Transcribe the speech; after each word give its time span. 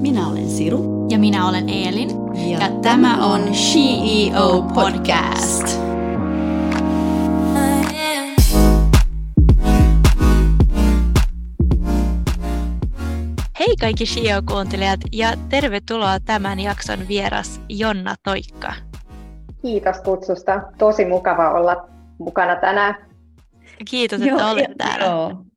Minä 0.00 0.28
olen 0.28 0.48
Siru. 0.48 1.06
Ja 1.10 1.18
minä 1.18 1.48
olen 1.48 1.68
Eelin. 1.68 2.10
Ja, 2.50 2.58
ja 2.58 2.68
tämä 2.82 3.26
on 3.26 3.40
CEO 3.40 4.62
Podcast. 4.74 5.80
Hei 13.58 13.76
kaikki 13.80 14.04
CEO-kuuntelijat 14.04 15.00
ja 15.12 15.28
tervetuloa 15.48 16.20
tämän 16.20 16.60
jakson 16.60 16.98
vieras 17.08 17.60
Jonna 17.68 18.14
Toikka. 18.24 18.72
Kiitos 19.62 19.96
kutsusta. 20.04 20.60
Tosi 20.78 21.04
mukava 21.04 21.50
olla 21.50 21.88
mukana 22.18 22.56
tänään. 22.56 22.94
Kiitos, 23.90 24.20
että 24.20 24.30
joo, 24.30 24.50
olet 24.50 24.76
täällä. 24.78 25.06
Joo. 25.06 25.47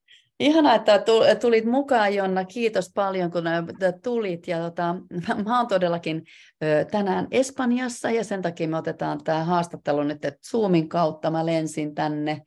Ihanaa, 0.42 0.76
että 0.76 1.04
tulit 1.42 1.66
mukaan 1.66 2.16
Jonna. 2.16 2.46
Kiitos 2.46 2.92
paljon, 2.96 3.32
kun 3.32 3.44
tulit. 4.04 4.48
Ja 4.48 4.60
tota, 4.60 4.96
mä 5.46 5.58
oon 5.58 5.68
todellakin 5.68 6.24
tänään 6.92 7.28
Espanjassa 7.32 8.12
ja 8.12 8.24
sen 8.24 8.42
takia 8.42 8.68
me 8.68 8.78
otetaan 8.78 9.24
tämä 9.24 9.44
haastattelu 9.44 10.04
nyt 10.04 10.26
että 10.26 10.50
Zoomin 10.52 10.90
kautta. 10.90 11.32
Mä 11.32 11.46
lensin 11.46 11.96
tänne 11.96 12.42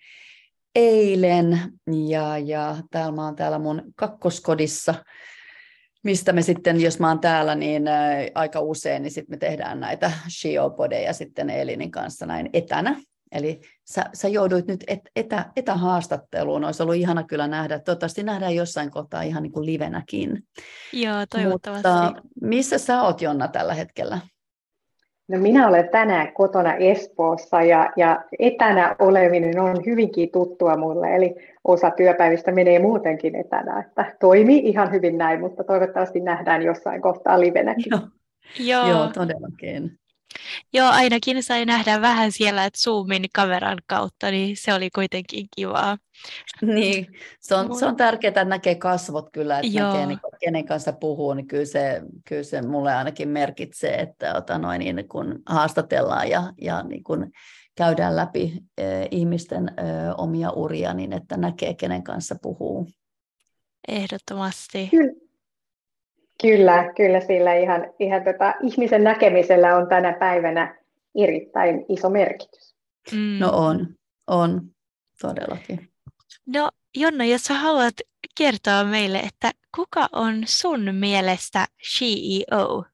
eilen 0.75 1.61
ja, 2.09 2.39
ja 2.39 2.77
täällä 2.91 3.13
mä 3.13 3.25
oon 3.25 3.37
täällä 3.37 3.59
mun 3.59 3.83
kakkoskodissa, 3.97 4.95
mistä 6.05 6.33
me 6.33 6.43
sitten, 6.43 6.81
jos 6.81 7.01
mä 7.01 7.09
oon 7.09 7.21
täällä, 7.21 7.55
niin 7.55 7.85
aika 8.35 8.61
usein, 8.61 9.03
niin 9.03 9.11
sitten 9.11 9.35
me 9.35 9.37
tehdään 9.37 9.81
näitä 9.81 10.13
shiopodeja 10.41 11.13
sitten 11.13 11.51
Elinin 11.51 11.91
kanssa 11.91 12.27
näin 12.27 12.51
etänä. 12.53 13.01
Eli 13.35 13.61
sä, 13.85 14.05
sä 14.13 14.29
jouduit 14.29 14.67
nyt 14.67 14.85
et, 14.87 15.01
etä, 15.17 15.45
etähaastatteluun. 15.57 16.65
Olisi 16.65 16.83
ollut 16.83 16.95
ihana 16.95 17.23
kyllä 17.23 17.49
nähdä. 17.49 17.79
Toivottavasti 17.79 18.23
nähdään 18.23 18.55
jossain 18.55 18.91
kohtaa 18.91 19.23
ihan 19.23 19.43
niin 19.43 19.53
kuin 19.53 19.67
livenäkin. 19.67 20.43
Joo, 20.93 21.27
toivottavasti. 21.31 21.89
Mutta 21.89 22.23
missä 22.41 22.79
sä 22.79 23.03
oot, 23.03 23.23
Jonna, 23.23 23.49
tällä 23.49 23.75
hetkellä? 23.75 24.19
No 25.29 25.39
minä 25.39 25.69
olen 25.69 25.89
tänään 25.89 26.33
kotona 26.33 26.75
Espoossa 26.75 27.63
ja, 27.63 27.93
ja 27.97 28.25
etänä 28.39 28.97
oleminen 28.99 29.61
on 29.61 29.77
hyvinkin 29.87 30.31
tuttua 30.33 30.77
mulle, 30.77 31.15
eli 31.15 31.35
osa 31.65 31.91
työpäivistä 31.91 32.53
menee 32.53 32.79
muutenkin 32.79 33.37
etänä, 33.37 33.81
että 33.81 34.17
toimii 34.21 34.59
ihan 34.59 34.93
hyvin 34.93 35.19
näin, 35.19 35.41
mutta 35.41 35.65
toivottavasti 35.65 36.21
nähdään 36.21 36.63
jossain 36.63 37.03
kohtaa 37.03 37.41
livenäkin. 37.41 37.91
Joo, 37.91 38.01
Joo. 38.59 38.89
Joo 38.89 39.11
todellakin. 39.15 39.99
Joo, 40.73 40.89
ainakin 40.89 41.43
sai 41.43 41.67
nähdä 41.67 42.01
vähän 42.01 42.33
siellä, 42.33 42.65
että 42.65 42.79
Zoomin 42.79 43.25
kameran 43.35 43.79
kautta, 43.87 44.31
niin 44.31 44.57
se 44.57 44.75
oli 44.75 44.91
kuitenkin 44.91 45.47
kivaa. 45.57 45.99
Niin, 46.63 47.07
se 47.41 47.55
on, 47.55 47.79
se 47.79 47.87
on 47.87 47.97
tärkeää, 47.97 48.29
että 48.29 48.45
näkee 48.45 48.75
kasvot 48.75 49.31
kyllä, 49.33 49.59
että 49.59 49.79
Joo. 49.79 49.93
näkee, 49.93 50.07
niin, 50.07 50.19
kenen 50.41 50.67
kanssa 50.67 50.93
puhuu, 50.93 51.35
niin 51.35 51.47
kyllä 51.47 51.65
se, 51.65 52.03
kyllä 52.29 52.43
se 52.43 52.63
mulle 52.63 52.95
ainakin 52.95 53.29
merkitsee, 53.29 53.95
että 53.95 54.37
ota 54.37 54.59
noin, 54.59 54.79
niin 54.79 55.09
kun 55.09 55.43
haastatellaan 55.47 56.31
ja, 56.31 56.53
ja 56.61 56.83
niin 56.83 57.05
kun 57.05 57.31
käydään 57.75 58.17
läpi 58.17 58.63
eh, 58.79 59.09
ihmisten 59.11 59.69
eh, 59.69 60.15
omia 60.19 60.51
uria, 60.51 60.95
niin 60.95 61.13
että 61.13 61.37
näkee, 61.37 61.75
kenen 61.75 62.03
kanssa 62.03 62.37
puhuu. 62.43 62.89
Ehdottomasti. 63.89 64.89
Kyllä. 64.91 65.24
Kyllä, 66.45 66.93
kyllä 66.97 67.21
sillä 67.21 67.55
ihan, 67.55 67.87
ihan 67.99 68.25
tota, 68.25 68.55
ihmisen 68.63 69.05
näkemisellä 69.05 69.77
on 69.77 69.89
tänä 69.89 70.13
päivänä 70.13 70.77
erittäin 71.15 71.85
iso 71.89 72.11
merkitys. 72.11 72.77
Mm. 73.13 73.39
No 73.41 73.51
on, 73.53 73.87
on, 74.27 74.61
todellakin. 75.23 75.89
No 76.47 76.71
Jonna, 76.97 77.25
jos 77.25 77.45
sä 77.45 77.55
haluat 77.55 77.95
kertoa 78.39 78.85
meille, 78.85 79.19
että 79.19 79.51
kuka 79.77 80.07
on 80.13 80.35
sun 80.47 80.95
mielestä 80.95 81.67
CEO? 81.83 82.85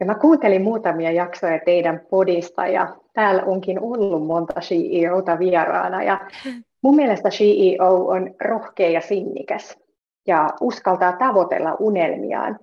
Ja 0.00 0.06
mä 0.06 0.14
kuuntelin 0.14 0.62
muutamia 0.62 1.12
jaksoja 1.12 1.60
teidän 1.64 2.00
podista 2.10 2.66
ja 2.66 2.96
täällä 3.12 3.42
onkin 3.42 3.80
ollut 3.80 4.26
monta 4.26 4.60
CEOta 4.60 5.38
vieraana 5.38 6.02
ja 6.02 6.20
mun 6.82 6.96
mielestä 6.96 7.30
CEO 7.30 8.06
on 8.06 8.34
rohkea 8.40 8.90
ja 8.90 9.00
sinnikäs 9.00 9.78
ja 10.26 10.48
uskaltaa 10.60 11.12
tavoitella 11.12 11.76
unelmiaan 11.78 12.58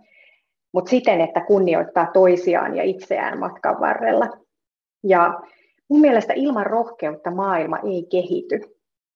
mutta 0.78 0.90
siten, 0.90 1.22
että 1.22 1.42
kunnioittaa 1.42 2.10
toisiaan 2.14 2.76
ja 2.76 2.84
itseään 2.84 3.40
matkan 3.40 3.80
varrella. 3.80 4.28
Ja 5.04 5.40
mun 5.90 6.02
mielestä 6.02 6.34
ilman 6.34 6.66
rohkeutta 6.66 7.32
maailma 7.32 7.78
ei 7.78 8.08
kehity, 8.12 8.62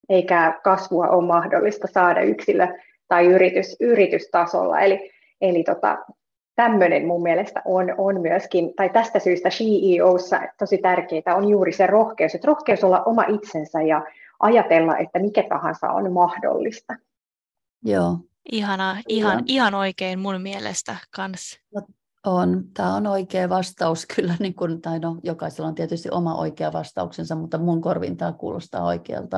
eikä 0.09 0.59
kasvua 0.63 1.07
ole 1.07 1.27
mahdollista 1.27 1.87
saada 1.87 2.21
yksilö- 2.21 2.77
tai 3.07 3.25
yritys, 3.25 3.77
yritystasolla. 3.79 4.79
Eli, 4.79 5.11
eli 5.41 5.63
tota, 5.63 5.97
tämmöinen 6.55 7.07
mun 7.07 7.23
mielestä 7.23 7.61
on, 7.65 7.95
on 7.97 8.21
myöskin, 8.21 8.73
tai 8.75 8.89
tästä 8.89 9.19
syystä 9.19 9.49
CEOssa 9.49 10.41
tosi 10.59 10.77
tärkeää 10.77 11.35
on 11.35 11.49
juuri 11.49 11.71
se 11.71 11.87
rohkeus, 11.87 12.35
että 12.35 12.47
rohkeus 12.47 12.83
olla 12.83 13.03
oma 13.03 13.23
itsensä 13.27 13.81
ja 13.81 14.01
ajatella, 14.39 14.97
että 14.97 15.19
mikä 15.19 15.43
tahansa 15.49 15.91
on 15.91 16.13
mahdollista. 16.13 16.93
Joo, 17.83 18.17
Ihana, 18.51 19.01
ihan, 19.07 19.43
ihan 19.45 19.75
oikein 19.75 20.19
mun 20.19 20.41
mielestä 20.41 20.95
kanssa. 21.15 21.59
No, 21.75 21.81
on. 22.25 22.63
Tämä 22.73 22.95
on 22.95 23.07
oikea 23.07 23.49
vastaus 23.49 24.05
kyllä, 24.15 24.35
niin 24.39 24.55
kun, 24.55 24.81
tai 24.81 24.99
no, 24.99 25.17
jokaisella 25.23 25.67
on 25.67 25.75
tietysti 25.75 26.09
oma 26.11 26.35
oikea 26.35 26.73
vastauksensa, 26.73 27.35
mutta 27.35 27.57
mun 27.57 27.81
korviin 27.81 28.17
tämä 28.17 28.31
kuulostaa 28.31 28.85
oikealta. 28.85 29.37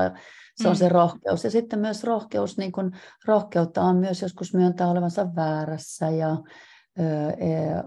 Se 0.55 0.67
on 0.67 0.73
mm. 0.73 0.77
se 0.77 0.89
rohkeus. 0.89 1.43
Ja 1.43 1.51
sitten 1.51 1.79
myös 1.79 2.03
rohkeus, 2.03 2.57
niin 2.57 2.71
kun, 2.71 2.91
rohkeutta 3.25 3.81
on 3.81 3.97
myös 3.97 4.21
joskus 4.21 4.53
myöntää 4.53 4.87
olevansa 4.87 5.35
väärässä 5.35 6.09
ja 6.09 6.37
ö, 6.99 7.03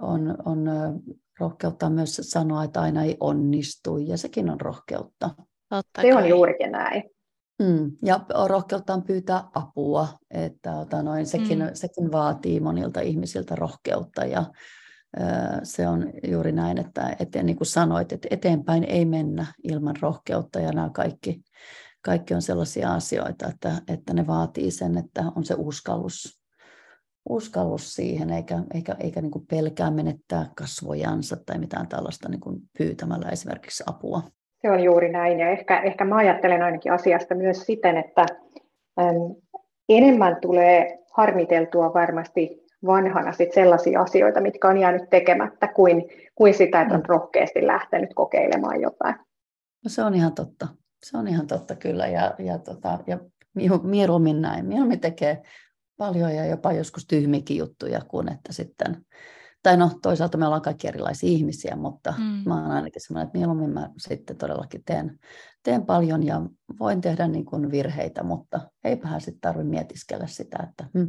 on, 0.00 0.36
on 0.44 0.64
rohkeutta 1.40 1.90
myös 1.90 2.20
sanoa, 2.22 2.64
että 2.64 2.80
aina 2.80 3.04
ei 3.04 3.16
onnistu 3.20 3.98
ja 3.98 4.18
sekin 4.18 4.50
on 4.50 4.60
rohkeutta. 4.60 5.30
Totta 5.68 6.02
se 6.02 6.10
kai. 6.10 6.22
on 6.22 6.28
juurikin 6.28 6.72
näin. 6.72 7.15
Mm, 7.58 7.92
ja 8.04 8.20
rohkeutta 8.46 8.94
on 8.94 9.02
pyytää 9.02 9.48
apua, 9.54 10.08
että 10.30 10.76
ota 10.76 11.02
noin, 11.02 11.26
sekin, 11.26 11.58
mm. 11.58 11.70
sekin 11.74 12.12
vaatii 12.12 12.60
monilta 12.60 13.00
ihmisiltä 13.00 13.56
rohkeutta 13.56 14.24
ja 14.24 14.44
ö, 15.20 15.22
se 15.62 15.88
on 15.88 16.12
juuri 16.28 16.52
näin, 16.52 16.78
että 16.78 17.16
eteen, 17.18 17.46
niin 17.46 17.56
kuin 17.56 17.66
sanoit, 17.66 18.12
että 18.12 18.28
eteenpäin 18.30 18.84
ei 18.84 19.04
mennä 19.04 19.46
ilman 19.64 19.96
rohkeutta 20.00 20.60
ja 20.60 20.72
nämä 20.72 20.90
kaikki, 20.90 21.42
kaikki 22.02 22.34
on 22.34 22.42
sellaisia 22.42 22.94
asioita, 22.94 23.48
että, 23.48 23.82
että 23.88 24.14
ne 24.14 24.26
vaatii 24.26 24.70
sen, 24.70 24.98
että 24.98 25.32
on 25.36 25.44
se 25.44 25.54
uskallus, 25.58 26.40
uskallus 27.28 27.94
siihen, 27.94 28.30
eikä, 28.30 28.62
eikä, 28.74 28.96
eikä 29.00 29.22
niin 29.22 29.32
kuin 29.32 29.46
pelkää 29.46 29.90
menettää 29.90 30.50
kasvojansa 30.56 31.36
tai 31.46 31.58
mitään 31.58 31.88
tällaista 31.88 32.28
niin 32.28 32.40
kuin 32.40 32.60
pyytämällä 32.78 33.28
esimerkiksi 33.28 33.84
apua. 33.86 34.22
Se 34.62 34.70
on 34.70 34.80
juuri 34.80 35.12
näin, 35.12 35.38
ja 35.38 35.50
ehkä, 35.50 35.80
ehkä 35.80 36.04
mä 36.04 36.16
ajattelen 36.16 36.62
ainakin 36.62 36.92
asiasta 36.92 37.34
myös 37.34 37.66
siten, 37.66 37.96
että 37.96 38.26
äm, 39.00 39.34
enemmän 39.88 40.36
tulee 40.40 40.98
harmiteltua 41.12 41.94
varmasti 41.94 42.66
vanhana 42.86 43.32
sit 43.32 43.52
sellaisia 43.52 44.00
asioita, 44.00 44.40
mitkä 44.40 44.68
on 44.68 44.78
jäänyt 44.78 45.10
tekemättä, 45.10 45.68
kuin, 45.68 46.04
kuin 46.34 46.54
sitä, 46.54 46.80
että 46.80 46.94
on 46.94 47.00
mm. 47.00 47.08
rohkeasti 47.08 47.66
lähtenyt 47.66 48.10
kokeilemaan 48.14 48.80
jotain. 48.80 49.14
No 49.84 49.88
se 49.88 50.02
on 50.02 50.14
ihan 50.14 50.34
totta. 50.34 50.68
Se 51.04 51.18
on 51.18 51.28
ihan 51.28 51.46
totta 51.46 51.74
kyllä, 51.74 52.06
ja, 52.06 52.34
ja, 52.38 52.58
tota, 52.58 52.98
ja 53.06 53.18
mieluummin 53.82 54.42
näin. 54.42 54.66
Mieluummin 54.66 55.00
tekee 55.00 55.42
paljon 55.96 56.34
ja 56.34 56.46
jopa 56.46 56.72
joskus 56.72 57.06
tyhmikin 57.06 57.56
juttuja, 57.56 58.00
kuin 58.08 58.32
että 58.32 58.52
sitten 58.52 58.96
tai 59.66 59.76
no 59.76 59.90
toisaalta 60.02 60.38
me 60.38 60.46
ollaan 60.46 60.62
kaikki 60.62 60.88
erilaisia 60.88 61.30
ihmisiä, 61.30 61.76
mutta 61.76 62.14
mm. 62.18 62.24
mä 62.24 62.54
oon 62.54 62.70
ainakin 62.70 63.02
semmoinen, 63.02 63.26
että 63.26 63.38
mieluummin 63.38 63.70
mä 63.70 63.90
sitten 63.98 64.36
todellakin 64.36 64.82
teen, 64.84 65.18
teen 65.62 65.86
paljon 65.86 66.26
ja 66.26 66.40
voin 66.78 67.00
tehdä 67.00 67.28
niin 67.28 67.44
kuin 67.44 67.70
virheitä, 67.70 68.22
mutta 68.22 68.70
eipähän 68.84 69.20
sitten 69.20 69.40
tarvitse 69.40 69.70
mietiskellä 69.70 70.26
sitä, 70.26 70.58
että 70.68 70.84
hm, 70.94 71.06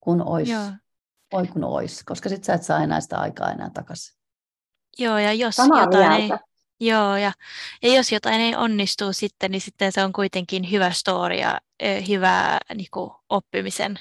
kun 0.00 0.22
ois, 0.22 0.48
oi 1.32 1.46
kun 1.46 1.64
ois, 1.64 2.04
koska 2.04 2.28
sitten 2.28 2.44
sä 2.44 2.54
et 2.54 2.62
saa 2.62 2.82
enää 2.82 3.00
sitä 3.00 3.18
aikaa 3.18 3.52
enää 3.52 3.70
takaisin. 3.70 4.18
Joo, 4.98 5.18
ja 5.18 5.32
jos 5.32 5.56
Samaa 5.56 5.84
jotain 5.84 6.12
ei, 6.12 6.30
joo, 6.80 7.16
ja, 7.16 7.32
ja 7.82 7.94
jos 7.94 8.12
jotain 8.12 8.40
ei 8.40 8.56
onnistu 8.56 9.12
sitten, 9.12 9.50
niin 9.50 9.60
sitten 9.60 9.92
se 9.92 10.04
on 10.04 10.12
kuitenkin 10.12 10.70
hyvä 10.70 10.90
story 10.90 11.34
ja 11.34 11.60
hyvä 12.08 12.58
niin 12.74 12.88
kuin, 12.90 13.10
oppimisen 13.28 13.98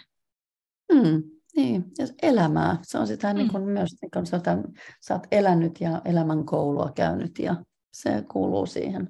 mm. 0.94 1.33
Niin, 1.56 1.84
ja 2.00 2.06
elämää. 2.22 2.78
Se 2.82 2.98
on 2.98 3.08
sitä 3.08 3.34
mm. 3.34 3.38
niin 3.38 3.52
kuin 3.52 3.64
myös, 3.64 3.90
niin 4.02 4.12
kuin 4.12 4.26
sä, 4.26 4.40
sä 5.02 5.14
oot 5.14 5.28
elänyt 5.32 5.82
ja 5.82 6.02
elämän 6.06 6.46
koulua 6.46 6.92
käynyt 6.96 7.40
ja 7.40 7.56
se 7.94 8.24
kuuluu 8.32 8.66
siihen. 8.66 9.08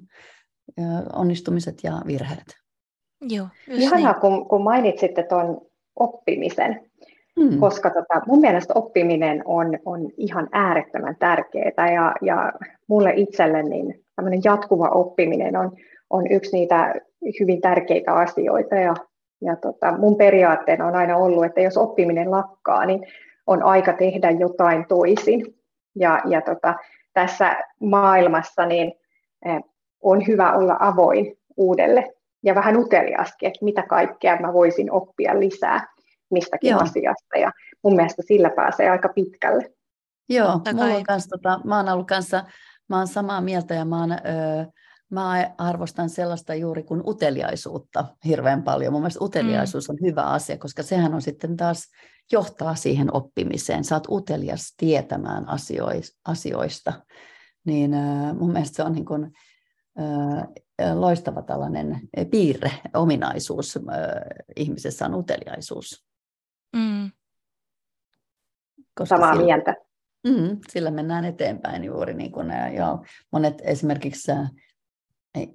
Ja 0.76 0.84
onnistumiset 1.12 1.78
ja 1.82 1.92
virheet. 2.06 2.56
Joo, 3.20 3.46
Ihanaa, 3.68 4.12
niin. 4.12 4.20
kun, 4.20 4.48
kun 4.48 4.62
mainitsitte 4.62 5.22
tuon 5.22 5.60
oppimisen, 5.96 6.90
mm. 7.36 7.60
koska 7.60 7.90
tota, 7.90 8.20
mun 8.26 8.40
mielestä 8.40 8.74
oppiminen 8.76 9.42
on, 9.44 9.78
on 9.84 10.10
ihan 10.16 10.48
äärettömän 10.52 11.16
tärkeää 11.18 11.92
ja, 11.94 12.14
ja 12.22 12.52
mulle 12.86 13.12
itselle 13.16 13.62
niin 13.62 14.04
jatkuva 14.44 14.88
oppiminen 14.88 15.56
on, 15.56 15.72
on 16.10 16.30
yksi 16.30 16.52
niitä 16.52 16.94
hyvin 17.40 17.60
tärkeitä 17.60 18.14
asioita 18.14 18.74
ja 18.74 18.94
ja 19.40 19.56
tota, 19.56 19.98
mun 19.98 20.16
periaatteena 20.16 20.86
on 20.86 20.96
aina 20.96 21.16
ollut, 21.16 21.44
että 21.44 21.60
jos 21.60 21.76
oppiminen 21.76 22.30
lakkaa, 22.30 22.86
niin 22.86 23.06
on 23.46 23.62
aika 23.62 23.92
tehdä 23.92 24.30
jotain 24.30 24.86
toisin. 24.88 25.54
Ja, 25.96 26.20
ja 26.28 26.40
tota, 26.40 26.74
tässä 27.12 27.56
maailmassa 27.80 28.66
niin 28.66 28.92
eh, 29.46 29.60
on 30.02 30.26
hyvä 30.26 30.52
olla 30.52 30.76
avoin 30.80 31.38
uudelle 31.56 32.14
ja 32.42 32.54
vähän 32.54 32.76
uteliaskin, 32.76 33.46
että 33.46 33.64
mitä 33.64 33.82
kaikkea 33.82 34.36
mä 34.40 34.52
voisin 34.52 34.92
oppia 34.92 35.40
lisää 35.40 35.94
mistäkin 36.30 36.70
Joo. 36.70 36.80
asiasta. 36.80 37.38
Ja 37.38 37.52
mun 37.82 37.96
mielestä 37.96 38.22
sillä 38.26 38.50
pääsee 38.50 38.90
aika 38.90 39.08
pitkälle. 39.08 39.70
Joo, 40.28 40.60
mulla 40.72 40.94
on 40.94 41.04
kans, 41.04 41.28
tota, 41.28 41.60
mä 41.64 41.76
oon 41.76 41.88
ollut 41.88 42.06
kanssa, 42.06 42.44
mä 42.88 42.96
oon 42.96 43.06
samaa 43.06 43.40
mieltä 43.40 43.74
ja 43.74 43.84
mä, 43.84 44.00
oon, 44.00 44.12
öö, 44.12 44.64
mä 45.10 45.54
arvostan 45.58 46.10
sellaista 46.10 46.54
juuri 46.54 46.82
kuin 46.82 47.02
uteliaisuutta 47.06 48.04
hirveän 48.24 48.62
paljon. 48.62 48.92
Mun 48.92 49.02
mielestä 49.02 49.24
uteliaisuus 49.24 49.88
mm. 49.88 49.92
on 49.92 49.98
hyvä 50.08 50.22
asia, 50.22 50.58
koska 50.58 50.82
sehän 50.82 51.14
on 51.14 51.22
sitten 51.22 51.56
taas 51.56 51.90
johtaa 52.32 52.74
siihen 52.74 53.16
oppimiseen. 53.16 53.84
Sä 53.84 53.94
oot 53.94 54.06
utelias 54.10 54.74
tietämään 54.76 55.46
asioista. 56.24 56.92
Niin 57.64 57.90
mun 58.38 58.52
mielestä 58.52 58.76
se 58.76 58.82
on 58.82 58.92
niin 58.92 59.04
kuin, 59.04 59.32
öö, 60.00 60.94
loistava 60.94 61.42
tällainen 61.42 62.00
piirre, 62.30 62.70
ominaisuus 62.94 63.78
ihmisessä 64.56 65.06
on 65.06 65.14
uteliaisuus. 65.14 66.06
Mm. 66.76 67.10
Koska 68.94 69.16
Samaa 69.16 69.32
sillä, 69.32 69.46
mieltä. 69.46 69.74
Mm, 70.26 70.58
sillä 70.72 70.90
mennään 70.90 71.24
eteenpäin 71.24 71.84
juuri 71.84 72.14
niin 72.14 72.32
kuin, 72.32 72.50
ja 72.76 72.98
monet 73.32 73.62
esimerkiksi 73.64 74.32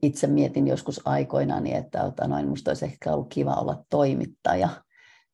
itse 0.01 0.27
mietin 0.27 0.67
joskus 0.67 1.01
aikoinaan, 1.05 1.67
että 1.67 2.03
ota, 2.03 2.27
noin, 2.27 2.47
musta 2.47 2.71
olisi 2.71 2.85
ehkä 2.85 3.13
ollut 3.13 3.33
kiva 3.33 3.53
olla 3.53 3.83
toimittaja. 3.89 4.69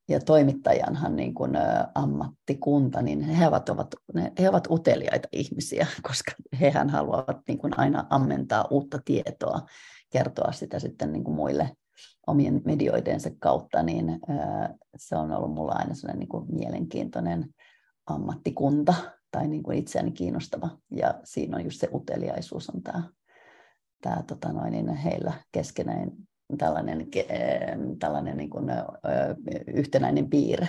Ja 0.09 0.19
toimittajanhan 0.19 1.15
niin 1.15 1.33
kuin, 1.33 1.51
ammattikunta, 1.95 3.01
niin 3.01 3.21
he 3.21 3.47
ovat, 3.47 3.69
ovat, 3.69 3.95
he 4.39 4.49
ovat 4.49 4.67
uteliaita 4.69 5.27
ihmisiä, 5.31 5.87
koska 6.07 6.31
hehän 6.59 6.89
haluavat 6.89 7.37
niin 7.47 7.57
kuin 7.57 7.79
aina 7.79 8.05
ammentaa 8.09 8.67
uutta 8.69 8.99
tietoa, 9.05 9.61
kertoa 10.09 10.51
sitä 10.51 10.79
sitten 10.79 11.13
niin 11.13 11.23
kuin 11.23 11.35
muille 11.35 11.71
omien 12.27 12.61
medioidensa 12.65 13.29
kautta, 13.39 13.83
niin 13.83 14.19
se 14.95 15.15
on 15.15 15.31
ollut 15.31 15.53
mulla 15.53 15.73
aina 15.73 15.93
sellainen 15.93 16.19
niin 16.19 16.29
kuin 16.29 16.45
mielenkiintoinen 16.55 17.45
ammattikunta 18.07 18.93
tai 19.31 19.47
niin 19.47 19.63
kuin 19.63 19.77
itseäni 19.77 20.11
kiinnostava. 20.11 20.69
Ja 20.91 21.19
siinä 21.23 21.57
on 21.57 21.63
just 21.63 21.79
se 21.79 21.89
uteliaisuus 21.93 22.69
on 22.69 22.83
tämä, 22.83 23.03
tämä 24.01 24.23
tota 24.27 24.53
noin, 24.53 24.71
niin 24.71 24.95
heillä 24.95 25.33
keskenään 25.51 26.11
tällainen, 26.57 27.07
tällainen 27.99 28.37
niin 28.37 28.49
kuin, 28.49 28.65
yhtenäinen 29.67 30.29
piirre. 30.29 30.67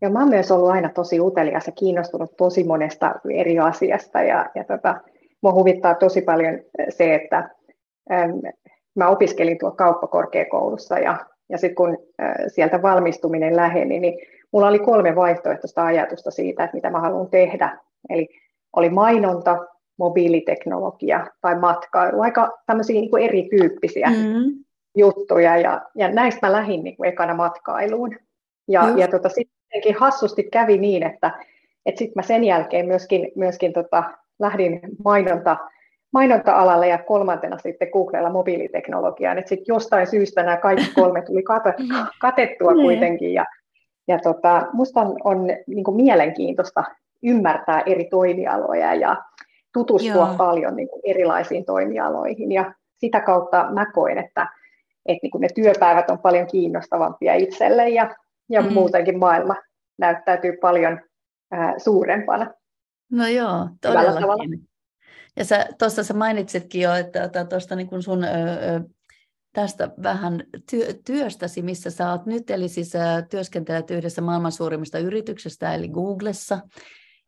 Ja 0.00 0.10
mä 0.10 0.18
oon 0.18 0.28
myös 0.28 0.50
ollut 0.50 0.70
aina 0.70 0.88
tosi 0.88 1.20
utelias 1.20 1.66
ja 1.66 1.72
kiinnostunut 1.72 2.36
tosi 2.36 2.64
monesta 2.64 3.14
eri 3.30 3.58
asiasta 3.58 4.22
ja, 4.22 4.50
ja 4.54 4.64
tota, 4.64 5.00
mua 5.42 5.52
huvittaa 5.52 5.94
tosi 5.94 6.22
paljon 6.22 6.60
se, 6.88 7.14
että 7.14 7.50
äm, 8.12 8.40
mä 8.94 9.08
opiskelin 9.08 9.58
tuolla 9.58 9.76
kauppakorkeakoulussa 9.76 10.98
ja, 10.98 11.26
ja 11.48 11.58
sitten 11.58 11.74
kun 11.74 11.98
äh, 12.22 12.34
sieltä 12.48 12.82
valmistuminen 12.82 13.56
läheni, 13.56 14.00
niin 14.00 14.18
mulla 14.52 14.68
oli 14.68 14.78
kolme 14.78 15.16
vaihtoehtoista 15.16 15.84
ajatusta 15.84 16.30
siitä, 16.30 16.64
että 16.64 16.76
mitä 16.76 16.90
mä 16.90 17.00
haluan 17.00 17.30
tehdä. 17.30 17.78
Eli 18.10 18.28
oli 18.76 18.90
mainonta, 18.90 19.66
mobiiliteknologia 19.96 21.26
tai 21.40 21.58
matkailu, 21.58 22.20
aika 22.20 22.58
tämmöisiä 22.66 23.00
niin 23.00 23.10
kuin 23.10 23.22
erityyppisiä 23.22 24.10
mm-hmm. 24.10 24.64
juttuja, 24.96 25.56
ja, 25.56 25.82
ja 25.94 26.08
näistä 26.08 26.46
mä 26.46 26.52
lähdin 26.52 26.84
niin 26.84 26.96
kuin 26.96 27.08
ekana 27.08 27.34
matkailuun. 27.34 28.16
Ja, 28.68 28.88
ja 28.96 29.08
tota, 29.08 29.28
sittenkin 29.28 29.94
hassusti 29.98 30.42
kävi 30.52 30.78
niin, 30.78 31.02
että, 31.02 31.30
että 31.86 31.98
sitten 31.98 32.12
mä 32.16 32.22
sen 32.22 32.44
jälkeen 32.44 32.86
myöskin, 32.86 33.32
myöskin 33.36 33.72
tota, 33.72 34.04
lähdin 34.38 34.80
mainonta, 35.04 35.56
mainonta-alalle 36.12 36.88
ja 36.88 36.98
kolmantena 36.98 37.58
sitten 37.58 37.88
Googlella 37.92 38.30
mobiiliteknologiaan, 38.30 39.38
että 39.38 39.48
sitten 39.48 39.74
jostain 39.74 40.06
syystä 40.06 40.42
nämä 40.42 40.56
kaikki 40.56 40.94
kolme 41.00 41.22
tuli 41.22 41.42
katettua, 41.42 42.06
katettua 42.20 42.72
niin. 42.72 42.82
kuitenkin, 42.82 43.34
ja, 43.34 43.44
ja 44.08 44.18
tota, 44.18 44.66
musta 44.72 45.00
on, 45.00 45.16
on 45.24 45.46
niin 45.66 45.84
kuin 45.84 45.96
mielenkiintoista 45.96 46.84
ymmärtää 47.22 47.82
eri 47.86 48.04
toimialoja 48.04 48.94
ja 48.94 49.16
tutustua 49.74 50.26
Joo. 50.26 50.34
paljon 50.38 50.76
niin 50.76 50.88
kuin 50.88 51.02
erilaisiin 51.04 51.64
toimialoihin. 51.64 52.52
Ja 52.52 52.74
sitä 52.96 53.20
kautta 53.20 53.70
mä 53.72 53.92
koen, 53.92 54.18
että, 54.18 54.48
että 55.06 55.20
niin 55.22 55.30
kuin 55.30 55.40
ne 55.40 55.48
työpäivät 55.54 56.10
on 56.10 56.18
paljon 56.18 56.46
kiinnostavampia 56.46 57.34
itselle 57.34 57.88
ja, 57.88 58.14
ja 58.50 58.62
mm. 58.62 58.72
muutenkin 58.72 59.18
maailma 59.18 59.56
näyttäytyy 59.98 60.56
paljon 60.56 61.00
ää, 61.50 61.78
suurempana. 61.78 62.50
No 63.12 63.26
joo, 63.26 63.68
todellakin. 63.80 64.68
Ja 65.36 65.44
tuossa 65.78 66.04
sä 66.04 66.14
mainitsitkin 66.14 66.80
jo, 66.80 66.94
että 66.94 67.44
tuosta 67.44 67.76
niin 67.76 68.02
sun 68.02 68.24
ö, 68.24 68.28
tästä 69.52 69.90
vähän 70.02 70.44
työ, 70.70 70.86
työstäsi, 71.06 71.62
missä 71.62 71.90
sä 71.90 72.10
oot 72.10 72.26
nyt, 72.26 72.50
eli 72.50 72.68
siis 72.68 72.92
työskentelet 73.30 73.90
yhdessä 73.90 74.22
maailman 74.22 74.52
suurimmista 74.52 74.98
yrityksistä, 74.98 75.74
eli 75.74 75.88
Googlessa, 75.88 76.58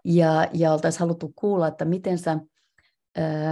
ja, 0.07 0.49
ja 0.53 0.73
oltaisiin 0.73 1.01
haluttu 1.01 1.33
kuulla, 1.37 1.69
että 1.69 1.85
miten 1.85 2.19
sä, 2.19 2.39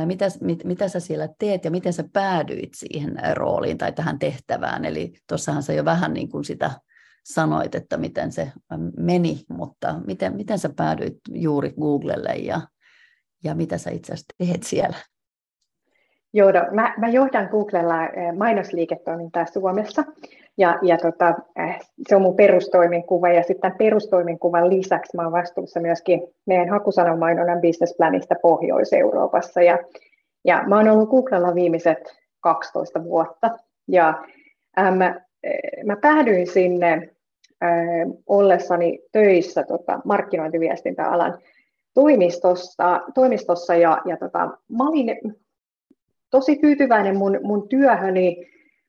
mitä, 0.06 0.24
mit, 0.40 0.64
mitä 0.64 0.88
sä 0.88 1.00
siellä 1.00 1.28
teet 1.38 1.64
ja 1.64 1.70
miten 1.70 1.92
sä 1.92 2.04
päädyit 2.12 2.74
siihen 2.74 3.16
rooliin 3.32 3.78
tai 3.78 3.92
tähän 3.92 4.18
tehtävään, 4.18 4.84
eli 4.84 5.12
tuossahan 5.28 5.62
sä 5.62 5.72
jo 5.72 5.84
vähän 5.84 6.14
niin 6.14 6.28
kuin 6.28 6.44
sitä 6.44 6.70
sanoit, 7.24 7.74
että 7.74 7.96
miten 7.96 8.32
se 8.32 8.52
meni, 8.96 9.40
mutta 9.48 10.00
miten, 10.06 10.36
miten 10.36 10.58
sä 10.58 10.70
päädyit 10.76 11.16
juuri 11.30 11.74
Googlelle 11.80 12.34
ja, 12.34 12.60
ja 13.44 13.54
mitä 13.54 13.78
sä 13.78 13.90
itse 13.90 14.12
asiassa 14.12 14.34
teet 14.38 14.62
siellä? 14.62 14.96
Joo, 16.32 16.52
no, 16.52 16.60
mä, 16.72 16.94
mä 16.98 17.08
johdan 17.08 17.48
Googlella 17.50 17.94
mainosliiketoimintaa 18.38 19.46
Suomessa 19.46 20.04
ja, 20.58 20.78
ja 20.82 20.98
tota, 20.98 21.34
eh, 21.56 21.80
se 22.08 22.16
on 22.16 22.22
mun 22.22 22.36
perustoimenkuva 22.36 23.28
ja 23.28 23.42
sitten 23.42 23.74
perustoimenkuvan 23.78 24.70
lisäksi 24.70 25.16
mä 25.16 25.22
olen 25.22 25.32
vastuussa 25.32 25.80
myöskin 25.80 26.22
meidän 26.46 26.68
hakusanamainonnan 26.68 27.60
businessplanista 27.60 28.34
Pohjois-Euroopassa. 28.42 29.62
Ja, 29.62 29.78
ja 30.44 30.64
mä 30.66 30.76
oon 30.76 30.88
ollut 30.88 31.10
Googlella 31.10 31.54
viimeiset 31.54 32.16
12 32.40 33.04
vuotta. 33.04 33.50
Ja 33.88 34.24
ähm, 34.78 34.98
mä 35.84 35.96
päädyin 36.00 36.46
sinne 36.46 37.10
äh, 37.62 37.70
ollessani 38.26 38.98
töissä 39.12 39.62
tota, 39.62 40.00
markkinointiviestintäalan 40.04 41.38
toimistossa, 41.94 43.00
toimistossa. 43.14 43.74
Ja, 43.74 44.02
ja 44.04 44.16
tota, 44.16 44.38
mä 44.68 44.88
olin 44.88 45.36
tosi 46.30 46.56
tyytyväinen 46.56 47.16
mun, 47.16 47.40
mun 47.42 47.68
työhöni, 47.68 48.46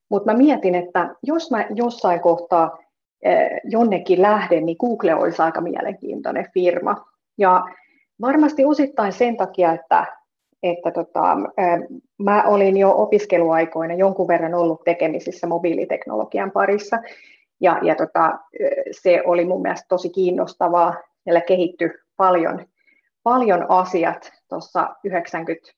mutta 0.10 0.32
mä 0.32 0.38
mietin, 0.38 0.76
että 0.76 1.16
jos 1.24 1.52
mä 1.52 1.66
jossain 1.70 2.20
kohtaa 2.20 2.78
eh, 3.22 3.50
jonnekin 3.64 4.22
lähden, 4.22 4.66
niin 4.66 4.78
Google 4.80 5.16
olisi 5.16 5.42
aika 5.42 5.62
mielenkiintoinen 5.62 6.46
firma. 6.54 7.06
Ja 7.38 7.64
varmasti 8.22 8.66
osittain 8.66 9.14
sen 9.14 9.38
takia, 9.38 9.74
että, 9.74 10.06
että 10.64 10.92
tota, 10.92 11.38
eh, 11.58 11.80
mä 12.20 12.44
olin 12.44 12.78
jo 12.78 12.94
opiskeluaikoina 12.98 13.94
jonkun 13.94 14.28
verran 14.28 14.54
ollut 14.54 14.84
tekemisissä 14.84 15.48
mobiiliteknologian 15.48 16.52
parissa, 16.52 16.98
ja, 17.62 17.80
ja 17.82 17.96
tota, 17.96 18.40
eh, 18.60 18.72
se 18.92 19.24
oli 19.26 19.46
mun 19.46 19.62
mielestä 19.62 19.86
tosi 19.90 20.10
kiinnostavaa. 20.10 20.96
Meillä 21.26 21.42
kehittyi 21.42 21.90
paljon, 22.18 22.66
paljon 23.24 23.66
asiat 23.70 24.32
tuossa 24.50 24.96
90 25.04 25.72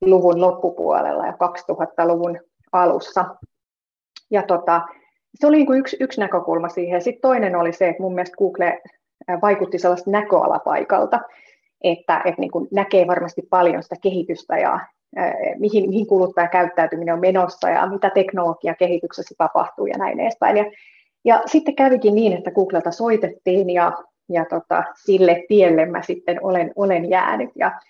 luvun 0.00 0.40
loppupuolella 0.40 1.26
ja 1.26 1.32
2000-luvun 1.32 2.40
alussa. 2.72 3.24
Ja 4.30 4.42
tota, 4.42 4.82
se 5.34 5.46
oli 5.46 5.56
niin 5.56 5.78
yksi, 5.78 5.96
yksi 6.00 6.20
näkökulma 6.20 6.68
siihen. 6.68 7.02
Sitten 7.02 7.20
toinen 7.22 7.56
oli 7.56 7.72
se, 7.72 7.88
että 7.88 8.02
mun 8.02 8.14
mielestä 8.14 8.36
Google 8.36 8.80
vaikutti 9.42 9.78
sellaista 9.78 10.10
näköalapaikalta, 10.10 11.20
että, 11.84 12.22
että 12.24 12.40
niin 12.40 12.50
kuin 12.50 12.68
näkee 12.72 13.06
varmasti 13.06 13.42
paljon 13.50 13.82
sitä 13.82 13.96
kehitystä 14.02 14.58
ja 14.58 14.80
mihin, 15.58 15.88
mihin 15.88 16.06
kuluttajakäyttäytyminen 16.06 17.14
on 17.14 17.20
menossa 17.20 17.68
ja 17.68 17.86
mitä 17.86 18.10
teknologiakehityksessä 18.10 19.34
tapahtuu 19.38 19.86
ja 19.86 19.98
näin 19.98 20.20
edespäin. 20.20 20.56
Ja, 20.56 20.64
ja 21.24 21.42
sitten 21.46 21.76
kävikin 21.76 22.14
niin, 22.14 22.32
että 22.32 22.50
Googlelta 22.50 22.90
soitettiin 22.90 23.70
ja, 23.70 23.92
ja 24.28 24.44
tota, 24.44 24.84
sille 25.04 25.44
tielle 25.48 25.86
mä 25.86 26.02
sitten 26.02 26.44
olen, 26.44 26.72
olen 26.76 27.10
jäänyt. 27.10 27.50
Ja 27.54 27.80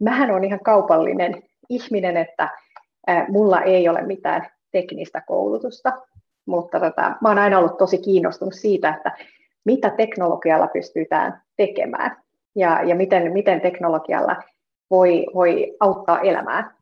mähän 0.00 0.30
on 0.30 0.44
ihan 0.44 0.60
kaupallinen 0.64 1.42
ihminen, 1.68 2.16
että 2.16 2.48
mulla 3.28 3.60
ei 3.60 3.88
ole 3.88 4.02
mitään 4.02 4.46
teknistä 4.72 5.22
koulutusta, 5.26 5.92
mutta 6.46 6.80
tota, 6.80 7.14
mä 7.20 7.28
oon 7.28 7.38
aina 7.38 7.58
ollut 7.58 7.78
tosi 7.78 7.98
kiinnostunut 7.98 8.54
siitä, 8.54 8.88
että 8.88 9.12
mitä 9.64 9.90
teknologialla 9.90 10.66
pystytään 10.66 11.42
tekemään 11.56 12.16
ja, 12.54 12.82
ja 12.82 12.94
miten, 12.94 13.32
miten 13.32 13.60
teknologialla 13.60 14.36
voi, 14.90 15.26
voi 15.34 15.76
auttaa 15.80 16.20
elämää. 16.20 16.74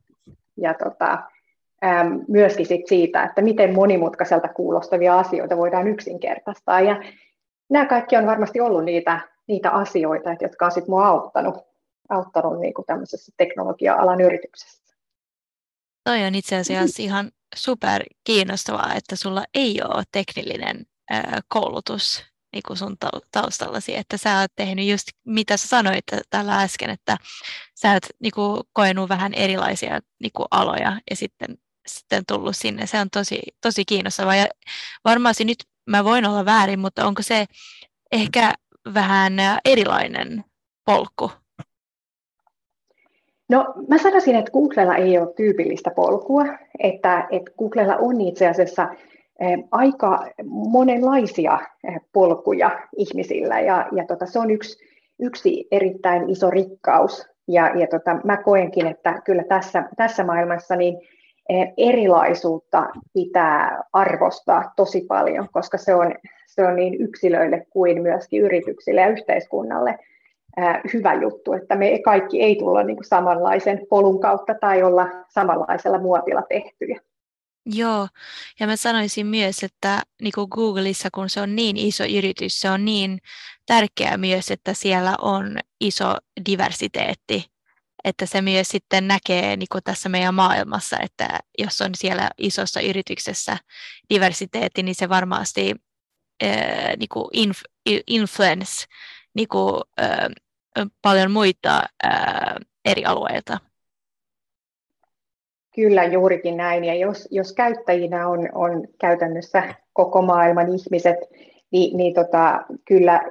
Ja 0.56 0.74
tota, 0.74 1.18
äm, 1.84 2.24
myöskin 2.28 2.66
sit 2.66 2.86
siitä, 2.86 3.24
että 3.24 3.42
miten 3.42 3.74
monimutkaiselta 3.74 4.48
kuulostavia 4.48 5.18
asioita 5.18 5.56
voidaan 5.56 5.88
yksinkertaistaa. 5.88 6.80
Ja 6.80 7.02
nämä 7.68 7.86
kaikki 7.86 8.16
on 8.16 8.26
varmasti 8.26 8.60
ollut 8.60 8.84
niitä, 8.84 9.20
niitä 9.46 9.70
asioita, 9.70 10.36
jotka 10.40 10.64
on 10.64 10.70
sitten 10.70 10.90
mua 10.90 11.06
auttanut, 11.06 11.56
auttanut 12.08 12.60
niin 12.60 12.74
kuin 12.74 12.86
tämmöisessä 12.86 13.32
teknologia-alan 13.36 14.20
yrityksessä. 14.20 14.87
Toi 16.08 16.24
on 16.24 16.34
itse 16.34 16.56
asiassa 16.56 17.02
ihan 17.02 17.30
super 17.56 18.02
kiinnostavaa, 18.24 18.94
että 18.94 19.16
sulla 19.16 19.44
ei 19.54 19.82
ole 19.82 20.04
teknillinen 20.12 20.86
koulutus 21.48 22.24
niin 22.52 22.62
kuin 22.66 22.76
sun 22.76 22.96
taustallasi, 23.32 23.96
että 23.96 24.16
sä 24.16 24.40
oot 24.40 24.50
tehnyt 24.56 24.88
just 24.88 25.08
mitä 25.26 25.56
sä 25.56 25.68
sanoit 25.68 26.04
tällä 26.30 26.62
äsken, 26.62 26.90
että 26.90 27.16
sä 27.74 27.92
oot 27.92 28.02
niin 28.20 28.32
kuin, 28.34 28.62
koenut 28.72 29.08
vähän 29.08 29.34
erilaisia 29.34 30.00
niin 30.20 30.30
kuin, 30.36 30.46
aloja 30.50 31.00
ja 31.10 31.16
sitten, 31.16 31.58
sitten 31.86 32.24
tullut 32.28 32.56
sinne. 32.56 32.86
Se 32.86 33.00
on 33.00 33.10
tosi, 33.10 33.40
tosi 33.62 33.84
kiinnostavaa 33.84 34.36
ja 34.36 34.46
varmasti 35.04 35.44
nyt 35.44 35.64
mä 35.86 36.04
voin 36.04 36.26
olla 36.26 36.44
väärin, 36.44 36.78
mutta 36.78 37.06
onko 37.06 37.22
se 37.22 37.46
ehkä 38.12 38.54
vähän 38.94 39.32
erilainen 39.64 40.44
polku? 40.84 41.32
No 43.48 43.74
mä 43.88 43.98
sanoisin, 43.98 44.36
että 44.36 44.50
Googlella 44.50 44.96
ei 44.96 45.18
ole 45.18 45.34
tyypillistä 45.36 45.90
polkua, 45.90 46.44
että, 46.78 47.28
että 47.30 47.50
Googlella 47.58 47.96
on 47.96 48.20
itse 48.20 48.48
asiassa 48.48 48.88
aika 49.70 50.26
monenlaisia 50.44 51.58
polkuja 52.12 52.80
ihmisillä 52.96 53.60
ja, 53.60 53.88
ja 53.92 54.06
tota, 54.06 54.26
se 54.26 54.38
on 54.38 54.50
yksi, 54.50 54.78
yksi 55.18 55.68
erittäin 55.70 56.30
iso 56.30 56.50
rikkaus. 56.50 57.28
Ja, 57.48 57.70
ja 57.76 57.86
tota, 57.86 58.20
mä 58.24 58.36
koenkin, 58.36 58.86
että 58.86 59.22
kyllä 59.24 59.44
tässä, 59.44 59.84
tässä 59.96 60.24
maailmassa 60.24 60.76
niin 60.76 60.98
erilaisuutta 61.76 62.86
pitää 63.12 63.82
arvostaa 63.92 64.72
tosi 64.76 65.00
paljon, 65.00 65.48
koska 65.52 65.78
se 65.78 65.94
on, 65.94 66.14
se 66.46 66.66
on 66.66 66.76
niin 66.76 66.94
yksilöille 66.94 67.66
kuin 67.70 68.02
myöskin 68.02 68.42
yrityksille 68.42 69.00
ja 69.00 69.08
yhteiskunnalle 69.08 69.98
hyvä 70.92 71.14
juttu, 71.14 71.52
että 71.52 71.76
me 71.76 71.98
kaikki 72.04 72.42
ei 72.42 72.56
tulla 72.56 72.82
niin 72.82 72.96
kuin 72.96 73.06
samanlaisen 73.06 73.86
polun 73.90 74.20
kautta 74.20 74.54
tai 74.60 74.82
olla 74.82 75.06
samanlaisella 75.28 75.98
muotilla 75.98 76.42
tehtyjä. 76.48 77.00
Joo, 77.66 78.08
ja 78.60 78.66
mä 78.66 78.76
sanoisin 78.76 79.26
myös, 79.26 79.62
että 79.62 80.02
niin 80.22 80.32
kuin 80.34 80.48
Googleissa, 80.50 81.08
kun 81.14 81.30
se 81.30 81.40
on 81.40 81.56
niin 81.56 81.76
iso 81.76 82.04
yritys, 82.04 82.60
se 82.60 82.70
on 82.70 82.84
niin 82.84 83.18
tärkeää 83.66 84.16
myös, 84.16 84.50
että 84.50 84.74
siellä 84.74 85.14
on 85.22 85.58
iso 85.80 86.14
diversiteetti, 86.50 87.44
että 88.04 88.26
se 88.26 88.42
myös 88.42 88.68
sitten 88.68 89.08
näkee 89.08 89.56
niin 89.56 89.66
kuin 89.72 89.84
tässä 89.84 90.08
meidän 90.08 90.34
maailmassa, 90.34 90.96
että 91.02 91.40
jos 91.58 91.80
on 91.80 91.90
siellä 91.94 92.30
isossa 92.38 92.80
yrityksessä 92.80 93.56
diversiteetti, 94.14 94.82
niin 94.82 94.94
se 94.94 95.08
varmasti 95.08 95.74
äh, 96.44 96.96
niin 96.98 97.08
kuin 97.08 97.28
inf, 97.32 97.60
influence 98.06 98.84
niin 99.34 99.48
kuin, 99.48 99.82
äh, 100.00 100.28
paljon 101.02 101.30
muita 101.30 101.82
äh, 102.06 102.54
eri 102.84 103.04
alueilta. 103.04 103.58
Kyllä 105.74 106.04
juurikin 106.04 106.56
näin, 106.56 106.84
ja 106.84 106.94
jos, 106.94 107.28
jos 107.30 107.52
käyttäjinä 107.52 108.28
on, 108.28 108.48
on 108.54 108.88
käytännössä 109.00 109.74
koko 109.92 110.22
maailman 110.22 110.66
ihmiset, 110.68 111.18
niin, 111.70 111.96
niin 111.96 112.14
tota, 112.14 112.64
kyllä 112.84 113.22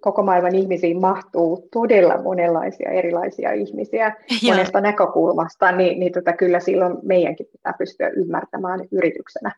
koko 0.00 0.22
maailman 0.22 0.54
ihmisiin 0.54 1.00
mahtuu 1.00 1.68
todella 1.72 2.22
monenlaisia 2.22 2.90
erilaisia 2.90 3.52
ihmisiä 3.52 4.16
Joo. 4.42 4.54
monesta 4.54 4.80
näkökulmasta, 4.80 5.72
niin, 5.72 6.00
niin 6.00 6.12
tota, 6.12 6.32
kyllä 6.32 6.60
silloin 6.60 6.98
meidänkin 7.02 7.46
pitää 7.52 7.74
pystyä 7.78 8.08
ymmärtämään 8.08 8.80
yrityksenä 8.92 9.52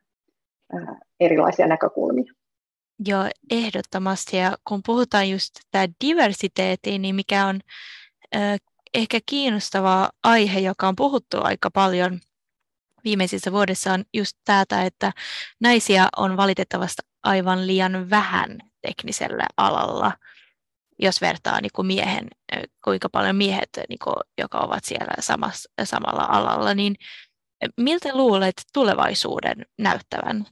ää, 0.72 0.98
erilaisia 1.20 1.66
näkökulmia. 1.66 2.32
Joo, 3.06 3.30
ehdottomasti. 3.50 4.36
Ja 4.36 4.56
kun 4.68 4.80
puhutaan 4.86 5.30
just 5.30 5.54
tämä 5.70 5.86
diversiteetti, 6.04 6.98
niin 6.98 7.14
mikä 7.14 7.46
on 7.46 7.60
äh, 8.36 8.58
ehkä 8.94 9.18
kiinnostava 9.26 10.10
aihe, 10.22 10.60
joka 10.60 10.88
on 10.88 10.96
puhuttu 10.96 11.36
aika 11.42 11.70
paljon 11.70 12.20
viimeisissä 13.04 13.52
vuodessa, 13.52 13.92
on 13.92 14.04
just 14.14 14.38
tämä, 14.44 14.84
että 14.84 15.12
naisia 15.60 16.08
on 16.16 16.36
valitettavasti 16.36 17.02
aivan 17.22 17.66
liian 17.66 18.10
vähän 18.10 18.58
teknisellä 18.86 19.46
alalla, 19.56 20.12
jos 20.98 21.20
vertaa 21.20 21.60
niin 21.60 21.70
kuin 21.74 21.86
miehen, 21.86 22.28
kuinka 22.84 23.08
paljon 23.08 23.36
miehet, 23.36 23.68
niin 23.88 23.98
kuin, 24.04 24.16
jotka 24.38 24.58
ovat 24.58 24.84
siellä 24.84 25.14
samassa, 25.20 25.70
samalla 25.84 26.24
alalla, 26.24 26.74
niin 26.74 26.96
miltä 27.76 28.16
luulet 28.16 28.62
tulevaisuuden 28.72 29.66
näyttävän? 29.78 30.46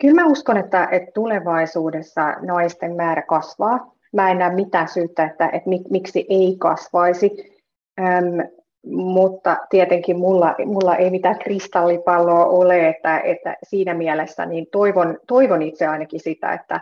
Kyllä 0.00 0.14
mä 0.14 0.26
uskon, 0.26 0.56
että, 0.56 0.88
että 0.90 1.10
tulevaisuudessa 1.14 2.36
naisten 2.40 2.96
määrä 2.96 3.22
kasvaa 3.22 3.92
mä 4.12 4.30
en 4.30 4.38
näe 4.38 4.54
mitään 4.54 4.88
syytä, 4.88 5.24
että, 5.24 5.46
että 5.52 5.68
mik, 5.68 5.82
miksi 5.90 6.26
ei 6.28 6.56
kasvaisi. 6.58 7.60
Öm, 8.00 8.48
mutta 8.86 9.56
tietenkin 9.70 10.18
mulla, 10.18 10.54
mulla 10.66 10.96
ei 10.96 11.10
mitään 11.10 11.38
kristallipalloa 11.38 12.46
ole, 12.46 12.88
että, 12.88 13.20
että 13.20 13.56
siinä 13.62 13.94
mielessä 13.94 14.46
niin 14.46 14.66
toivon, 14.72 15.18
toivon 15.26 15.62
itse 15.62 15.86
ainakin 15.86 16.20
sitä, 16.20 16.52
että, 16.52 16.80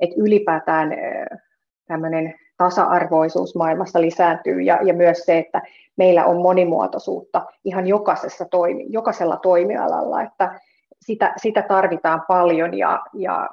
että 0.00 0.16
ylipäätään 0.18 0.94
tämmöinen 1.86 2.34
tasa-arvoisuus 2.56 3.54
maailmassa 3.54 4.00
lisääntyy 4.00 4.60
ja, 4.60 4.78
ja 4.82 4.94
myös 4.94 5.18
se, 5.18 5.38
että 5.38 5.62
meillä 5.96 6.24
on 6.24 6.42
monimuotoisuutta 6.42 7.46
ihan 7.64 7.86
jokaisessa 7.86 8.44
toimi, 8.44 8.86
jokaisella 8.88 9.36
toimialalla, 9.36 10.22
että 10.22 10.60
sitä, 11.04 11.32
sitä 11.36 11.62
tarvitaan 11.62 12.22
paljon 12.28 12.78
ja, 12.78 13.02
ja 13.14 13.48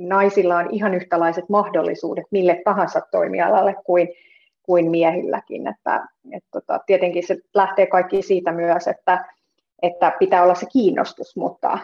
naisilla 0.00 0.56
on 0.56 0.68
ihan 0.70 0.94
yhtälaiset 0.94 1.48
mahdollisuudet 1.48 2.24
mille 2.30 2.62
tahansa 2.64 3.00
toimialalle 3.10 3.76
kuin, 3.86 4.08
kuin 4.62 4.90
miehilläkin. 4.90 5.66
Että, 5.66 6.06
et 6.32 6.44
tota, 6.52 6.80
tietenkin 6.86 7.26
se 7.26 7.36
lähtee 7.54 7.86
kaikki 7.86 8.22
siitä 8.22 8.52
myös, 8.52 8.88
että, 8.88 9.24
että 9.82 10.12
pitää 10.18 10.42
olla 10.42 10.54
se 10.54 10.66
kiinnostus, 10.72 11.36
mutta 11.36 11.68
ä, 11.72 11.78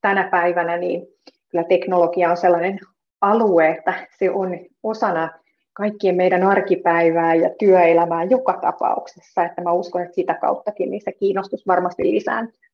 tänä 0.00 0.28
päivänä 0.30 0.76
niin 0.76 1.06
kyllä 1.48 1.64
teknologia 1.64 2.30
on 2.30 2.36
sellainen 2.36 2.80
alue, 3.20 3.68
että 3.68 4.06
se 4.18 4.30
on 4.30 4.58
osana 4.82 5.30
kaikkien 5.72 6.16
meidän 6.16 6.42
arkipäivää 6.42 7.34
ja 7.34 7.50
työelämää 7.58 8.24
joka 8.24 8.58
tapauksessa, 8.62 9.44
että 9.44 9.62
mä 9.62 9.72
uskon, 9.72 10.02
että 10.02 10.14
sitä 10.14 10.34
kauttakin 10.34 10.90
niin 10.90 11.02
se 11.04 11.12
kiinnostus 11.12 11.66
varmasti 11.66 12.02
lisääntyy. 12.02 12.73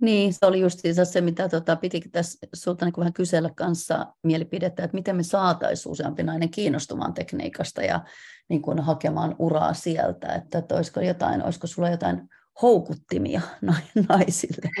Niin, 0.00 0.32
se 0.32 0.46
oli 0.46 0.60
just 0.60 0.78
se, 1.04 1.20
mitä 1.20 1.48
tota, 1.48 1.76
piti 1.76 2.00
tässä 2.12 2.46
sulta 2.54 2.84
niin 2.84 2.94
vähän 2.98 3.12
kysellä 3.12 3.50
kanssa 3.54 4.06
mielipidettä, 4.22 4.84
että 4.84 4.94
miten 4.94 5.16
me 5.16 5.22
saataisiin 5.22 5.92
useampi 5.92 6.22
nainen 6.22 6.50
kiinnostumaan 6.50 7.14
tekniikasta 7.14 7.82
ja 7.82 8.00
niin 8.48 8.62
kuin 8.62 8.78
hakemaan 8.78 9.36
uraa 9.38 9.74
sieltä, 9.74 10.34
että, 10.34 10.58
että 10.58 10.74
olisiko, 10.74 11.00
jotain, 11.00 11.44
olisiko 11.44 11.66
sulla 11.66 11.90
jotain 11.90 12.28
houkuttimia 12.62 13.40
naisille? 14.08 14.70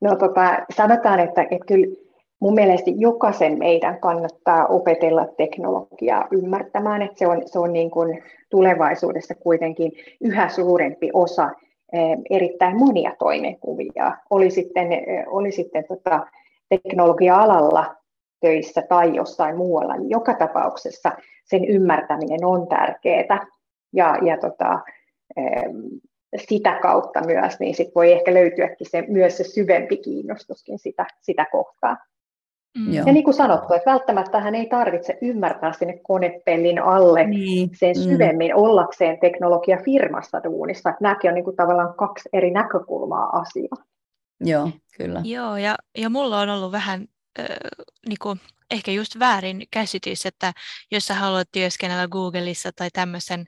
No 0.00 0.16
tota, 0.16 0.64
sanotaan, 0.76 1.20
että, 1.20 1.42
että 1.42 1.66
kyllä 1.66 1.96
mun 2.40 2.54
mielestä 2.54 2.90
jokaisen 2.96 3.58
meidän 3.58 4.00
kannattaa 4.00 4.66
opetella 4.66 5.26
teknologiaa 5.36 6.28
ymmärtämään, 6.32 7.02
että 7.02 7.18
se 7.18 7.26
on, 7.26 7.42
se 7.46 7.58
on 7.58 7.72
niin 7.72 7.90
kuin 7.90 8.22
tulevaisuudessa 8.50 9.34
kuitenkin 9.34 9.92
yhä 10.20 10.48
suurempi 10.48 11.10
osa 11.12 11.50
erittäin 12.30 12.76
monia 12.76 13.12
toimenkuvia, 13.18 14.16
oli 14.30 14.50
sitten, 14.50 14.92
eh, 14.92 15.24
oli 15.26 15.52
sitten 15.52 15.84
tota 15.88 16.26
teknologia-alalla 16.68 17.96
töissä 18.40 18.82
tai 18.82 19.16
jossain 19.16 19.56
muualla, 19.56 19.96
niin 19.96 20.10
joka 20.10 20.34
tapauksessa 20.34 21.12
sen 21.44 21.64
ymmärtäminen 21.64 22.44
on 22.44 22.68
tärkeää. 22.68 23.46
Ja, 23.92 24.16
ja 24.22 24.38
tota, 24.38 24.80
sitä 26.36 26.78
kautta 26.82 27.26
myös, 27.26 27.60
niin 27.60 27.74
sit 27.74 27.94
voi 27.94 28.12
ehkä 28.12 28.34
löytyäkin 28.34 28.90
se, 28.90 29.04
myös 29.08 29.36
se 29.36 29.44
syvempi 29.44 29.96
kiinnostuskin 29.96 30.78
sitä, 30.78 31.06
sitä 31.20 31.46
kohtaa. 31.52 31.96
Mm. 32.78 32.92
Ja 32.92 33.04
niin 33.04 33.24
kuin 33.24 33.34
sanottu, 33.34 33.74
että 33.74 33.90
välttämättä 33.90 34.40
hän 34.40 34.54
ei 34.54 34.66
tarvitse 34.66 35.18
ymmärtää 35.22 35.72
sinne 35.72 36.00
konepellin 36.02 36.82
alle 36.82 37.26
niin. 37.26 37.70
sen 37.76 37.96
mm. 37.96 38.02
syvemmin 38.02 38.50
mm. 38.50 38.62
ollakseen 38.62 39.20
teknologiafirmassa 39.20 40.44
duunissa. 40.44 40.90
Että 40.90 41.02
nämäkin 41.02 41.28
on 41.28 41.34
niin 41.34 41.44
kuin 41.44 41.56
tavallaan 41.56 41.94
kaksi 41.94 42.28
eri 42.32 42.50
näkökulmaa 42.50 43.38
asiaa. 43.38 43.84
Joo, 44.40 44.70
kyllä. 44.98 45.20
Joo, 45.24 45.56
ja, 45.56 45.74
ja 45.98 46.10
mulla 46.10 46.40
on 46.40 46.48
ollut 46.48 46.72
vähän 46.72 47.00
äh, 47.00 47.13
niin 48.08 48.18
kuin, 48.22 48.40
ehkä 48.70 48.90
just 48.90 49.18
väärin 49.18 49.62
käsitys, 49.70 50.26
että 50.26 50.52
jos 50.90 51.06
sä 51.06 51.14
haluat 51.14 51.48
työskennellä 51.52 52.08
Googleissa 52.08 52.72
tai 52.72 52.90
tämmöisen 52.90 53.46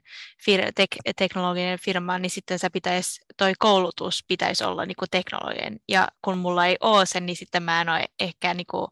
fir- 0.49 0.71
tek- 0.81 1.11
teknologinen 1.17 1.79
firmaan, 1.79 2.21
niin 2.21 2.29
sitten 2.29 2.59
sä 2.59 2.69
pitäisi, 2.69 3.21
toi 3.37 3.53
koulutus 3.59 4.25
pitäisi 4.27 4.63
olla 4.63 4.85
niin 4.85 4.95
kuin 4.99 5.09
teknologinen. 5.11 5.79
Ja 5.87 6.07
kun 6.21 6.37
mulla 6.37 6.65
ei 6.65 6.77
ole 6.81 7.05
sen, 7.05 7.25
niin 7.25 7.35
sitten 7.35 7.63
mä 7.63 7.81
en 7.81 7.89
ole 7.89 8.05
ehkä 8.19 8.53
niin 8.53 8.67
kuin, 8.67 8.87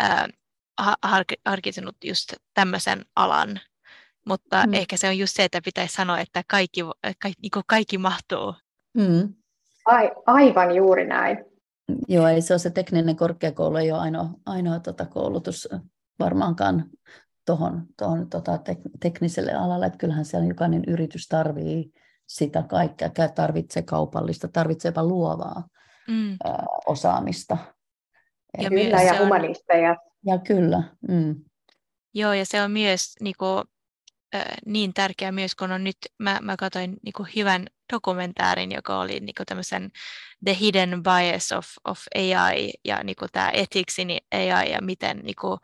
äh, 0.00 0.26
harkitsenut 1.46 1.96
just 2.04 2.34
tämmöisen 2.54 3.04
alan. 3.16 3.60
Mutta 4.26 4.66
mm. 4.66 4.74
ehkä 4.74 4.96
se 4.96 5.08
on 5.08 5.18
just 5.18 5.36
se, 5.36 5.44
että 5.44 5.60
pitäisi 5.64 5.94
sanoa, 5.94 6.20
että 6.20 6.42
kaikki, 6.48 6.80
kaikki, 7.02 7.40
niin 7.42 7.50
kuin 7.50 7.64
kaikki 7.66 7.98
mahtuu. 7.98 8.54
Mm. 8.94 9.34
Ai, 9.84 10.10
aivan 10.26 10.74
juuri 10.74 11.06
näin. 11.06 11.53
Joo, 12.08 12.28
ei 12.28 12.42
se 12.42 12.52
ole 12.52 12.58
se 12.58 12.70
tekninen 12.70 13.16
korkeakoulu, 13.16 13.76
ei 13.76 13.92
ole 13.92 14.00
ainoa, 14.00 14.28
ainoa 14.46 14.80
tota 14.80 15.06
koulutus 15.06 15.68
varmaankaan 16.18 16.90
tuohon 17.46 17.86
tohon, 17.96 18.30
tota, 18.30 18.58
tek, 18.58 18.78
tekniselle 19.00 19.52
alalle, 19.52 19.86
että 19.86 19.98
kyllähän 19.98 20.24
siellä 20.24 20.48
jokainen 20.48 20.84
yritys 20.86 21.28
tarvii 21.28 21.92
sitä 22.26 22.62
kaikkea, 22.62 23.10
tarvitsee 23.34 23.82
kaupallista, 23.82 24.48
tarvitsee 24.48 24.88
jopa 24.88 25.04
luovaa 25.04 25.68
mm. 26.08 26.32
ö, 26.32 26.36
osaamista. 26.86 27.56
Ja, 28.62 28.68
kyllä, 28.68 29.02
ja 29.02 29.18
humanisteja. 29.18 29.96
Ja 30.26 30.38
kyllä. 30.38 30.82
Mm. 31.08 31.44
Joo, 32.14 32.32
ja 32.32 32.46
se 32.46 32.62
on 32.62 32.70
myös 32.70 33.12
niin 33.20 33.34
kuin, 33.38 33.64
niin 34.66 34.94
tärkeää 34.94 35.32
myös, 35.32 35.54
kun 35.54 35.72
on 35.72 35.84
nyt, 35.84 35.96
mä, 36.18 36.38
mä 36.42 36.56
katsoin 36.56 36.96
niin 37.04 37.12
kuin 37.12 37.28
hyvän 37.36 37.66
dokumentaarin, 37.92 38.72
joka 38.72 38.98
oli 38.98 39.20
niin 39.20 39.34
kuin 39.36 39.46
tämmöisen 39.46 39.90
The 40.44 40.56
Hidden 40.60 41.02
Bias 41.02 41.52
of, 41.52 41.66
of 41.84 42.00
AI 42.14 42.70
ja 42.84 43.04
niin 43.04 43.16
kuin 43.16 43.28
tämä 43.32 43.50
ethics 43.50 43.98
in 43.98 44.08
AI 44.10 44.70
ja 44.70 44.82
miten, 44.82 45.20
niin 45.22 45.36
kuin, 45.40 45.58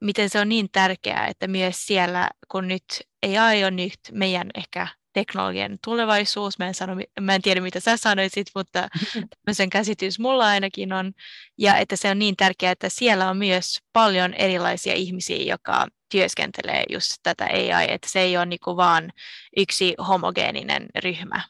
miten 0.00 0.30
se 0.30 0.40
on 0.40 0.48
niin 0.48 0.68
tärkeää, 0.72 1.26
että 1.26 1.48
myös 1.48 1.86
siellä, 1.86 2.30
kun 2.48 2.68
nyt 2.68 2.84
AI 3.22 3.64
on 3.64 3.76
nyt 3.76 4.00
meidän 4.12 4.50
ehkä 4.54 4.88
teknologian 5.16 5.78
tulevaisuus. 5.84 6.58
Mä 6.58 6.66
en, 6.66 6.74
sano, 6.74 6.96
mä 7.20 7.34
en 7.34 7.42
tiedä, 7.42 7.60
mitä 7.60 7.80
sä 7.80 7.96
sanoisit, 7.96 8.46
mutta 8.54 8.88
tämmöisen 9.44 9.70
käsitys 9.70 10.18
mulla 10.18 10.46
ainakin 10.46 10.92
on. 10.92 11.12
Ja 11.58 11.76
että 11.76 11.96
se 11.96 12.10
on 12.10 12.18
niin 12.18 12.36
tärkeää, 12.36 12.72
että 12.72 12.88
siellä 12.90 13.30
on 13.30 13.36
myös 13.36 13.78
paljon 13.92 14.34
erilaisia 14.34 14.94
ihmisiä, 14.94 15.54
joka 15.54 15.86
työskentelee 16.10 16.84
just 16.90 17.12
tätä 17.22 17.44
AI, 17.44 17.86
että 17.88 18.08
se 18.10 18.20
ei 18.20 18.36
ole 18.36 18.46
niinku 18.46 18.76
vaan 18.76 19.12
yksi 19.56 19.94
homogeeninen 20.08 20.86
ryhmä. 21.04 21.42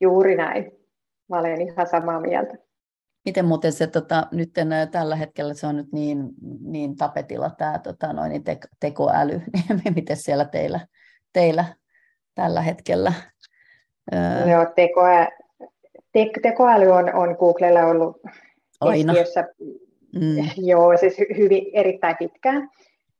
Juuri 0.00 0.36
näin. 0.36 0.72
Mä 1.28 1.38
olen 1.38 1.60
ihan 1.60 1.86
samaa 1.86 2.20
mieltä. 2.20 2.52
Miten 3.24 3.44
muuten 3.44 3.72
se 3.72 3.86
tota, 3.86 4.26
nyt 4.32 4.50
tällä 4.90 5.16
hetkellä 5.16 5.54
se 5.54 5.66
on 5.66 5.76
nyt 5.76 5.92
niin, 5.92 6.18
niin 6.60 6.96
tapetilla 6.96 7.50
tämä 7.50 7.78
tota, 7.78 8.12
noin, 8.12 8.30
niin 8.30 8.44
te, 8.44 8.58
tekoäly, 8.80 9.42
niin 9.84 9.94
miten 9.94 10.16
siellä 10.16 10.44
teillä, 10.44 10.86
teillä 11.32 11.64
tällä 12.34 12.60
hetkellä? 12.60 13.12
Joo, 14.50 14.66
tekoä, 14.76 15.28
te, 16.12 16.30
tekoäly 16.42 16.86
on, 16.86 17.14
on 17.14 17.36
Googlella 17.38 17.80
ollut 17.80 18.20
Aina. 18.80 19.12
keskiössä 19.12 19.48
mm. 20.14 20.36
joo, 20.56 20.96
siis 20.96 21.18
hyvin, 21.36 21.66
erittäin 21.72 22.16
pitkään. 22.18 22.70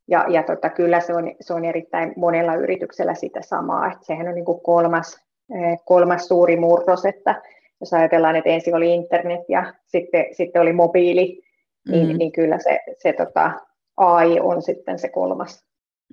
Ja, 0.08 0.26
ja 0.28 0.42
tota, 0.42 0.70
kyllä 0.70 1.00
se 1.00 1.14
on, 1.14 1.34
se 1.40 1.54
on 1.54 1.64
erittäin 1.64 2.12
monella 2.16 2.54
yrityksellä 2.54 3.14
sitä 3.14 3.42
samaa. 3.42 3.92
Että 3.92 4.04
sehän 4.04 4.28
on 4.28 4.34
niin 4.34 4.44
kuin 4.44 4.60
kolmas, 4.60 5.16
eh, 5.54 5.78
kolmas 5.84 6.28
suuri 6.28 6.56
murros, 6.56 7.04
että 7.04 7.42
jos 7.80 7.92
ajatellaan, 7.92 8.36
että 8.36 8.50
ensin 8.50 8.74
oli 8.74 8.94
internet 8.94 9.40
ja 9.48 9.74
sitten, 9.86 10.26
sitten 10.32 10.62
oli 10.62 10.72
mobiili, 10.72 11.42
niin, 11.88 12.08
mm. 12.08 12.18
niin 12.18 12.32
kyllä 12.32 12.58
se, 12.58 12.78
se 12.98 13.12
tota, 13.12 13.52
AI 13.96 14.40
on 14.40 14.62
sitten 14.62 14.98
se 14.98 15.08
kolmas. 15.08 15.64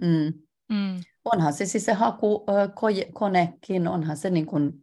Mm. 0.02 0.34
Mm. 0.70 1.00
Onhan 1.26 1.54
se 1.54 1.66
siis 1.66 1.86
se 1.86 1.94
hakukonekin, 1.94 3.88
onhan 3.88 4.18
se 4.18 4.30
niin 4.30 4.46
kuin, 4.46 4.74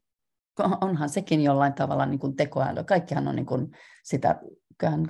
onhan 0.81 1.09
sekin 1.09 1.43
jollain 1.43 1.73
tavalla 1.73 2.07
niin 2.07 2.19
kuin 2.19 2.37
tekoäly. 2.37 2.85
Kaikkihan 2.85 3.29
on 3.29 3.37
niin 3.37 3.47
kuin 3.47 3.71
sitä, 4.03 4.41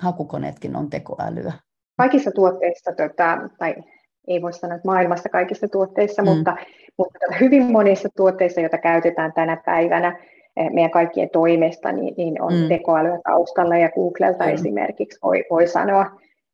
hakukoneetkin 0.01 0.77
on 0.77 0.91
tekoälyä. 0.91 1.53
Kaikissa 1.97 2.31
tuotteissa, 2.31 2.93
tota, 2.93 3.39
tai 3.59 3.75
ei 4.29 4.43
voi 4.43 4.53
sanoa, 4.53 4.77
että 4.77 4.89
maailmassa 4.89 5.29
kaikissa 5.29 5.69
tuotteissa, 5.69 6.23
mm. 6.23 6.29
mutta, 6.29 6.57
mutta 6.99 7.19
hyvin 7.41 7.73
monissa 7.73 8.09
tuotteissa, 8.17 8.61
joita 8.61 8.79
käytetään 8.79 9.33
tänä 9.33 9.63
päivänä 9.67 10.19
eh, 10.57 10.71
meidän 10.71 10.91
kaikkien 10.91 11.31
toimesta, 11.31 11.93
niin, 11.93 12.15
niin 12.17 12.43
on 12.43 12.53
mm. 12.53 12.69
tekoälyä 12.69 13.19
taustalla 13.25 13.77
ja 13.77 13.91
Googlelta 13.91 14.45
mm. 14.45 14.51
esimerkiksi 14.51 15.19
voi, 15.23 15.45
voi 15.51 15.67
sanoa, 15.67 16.05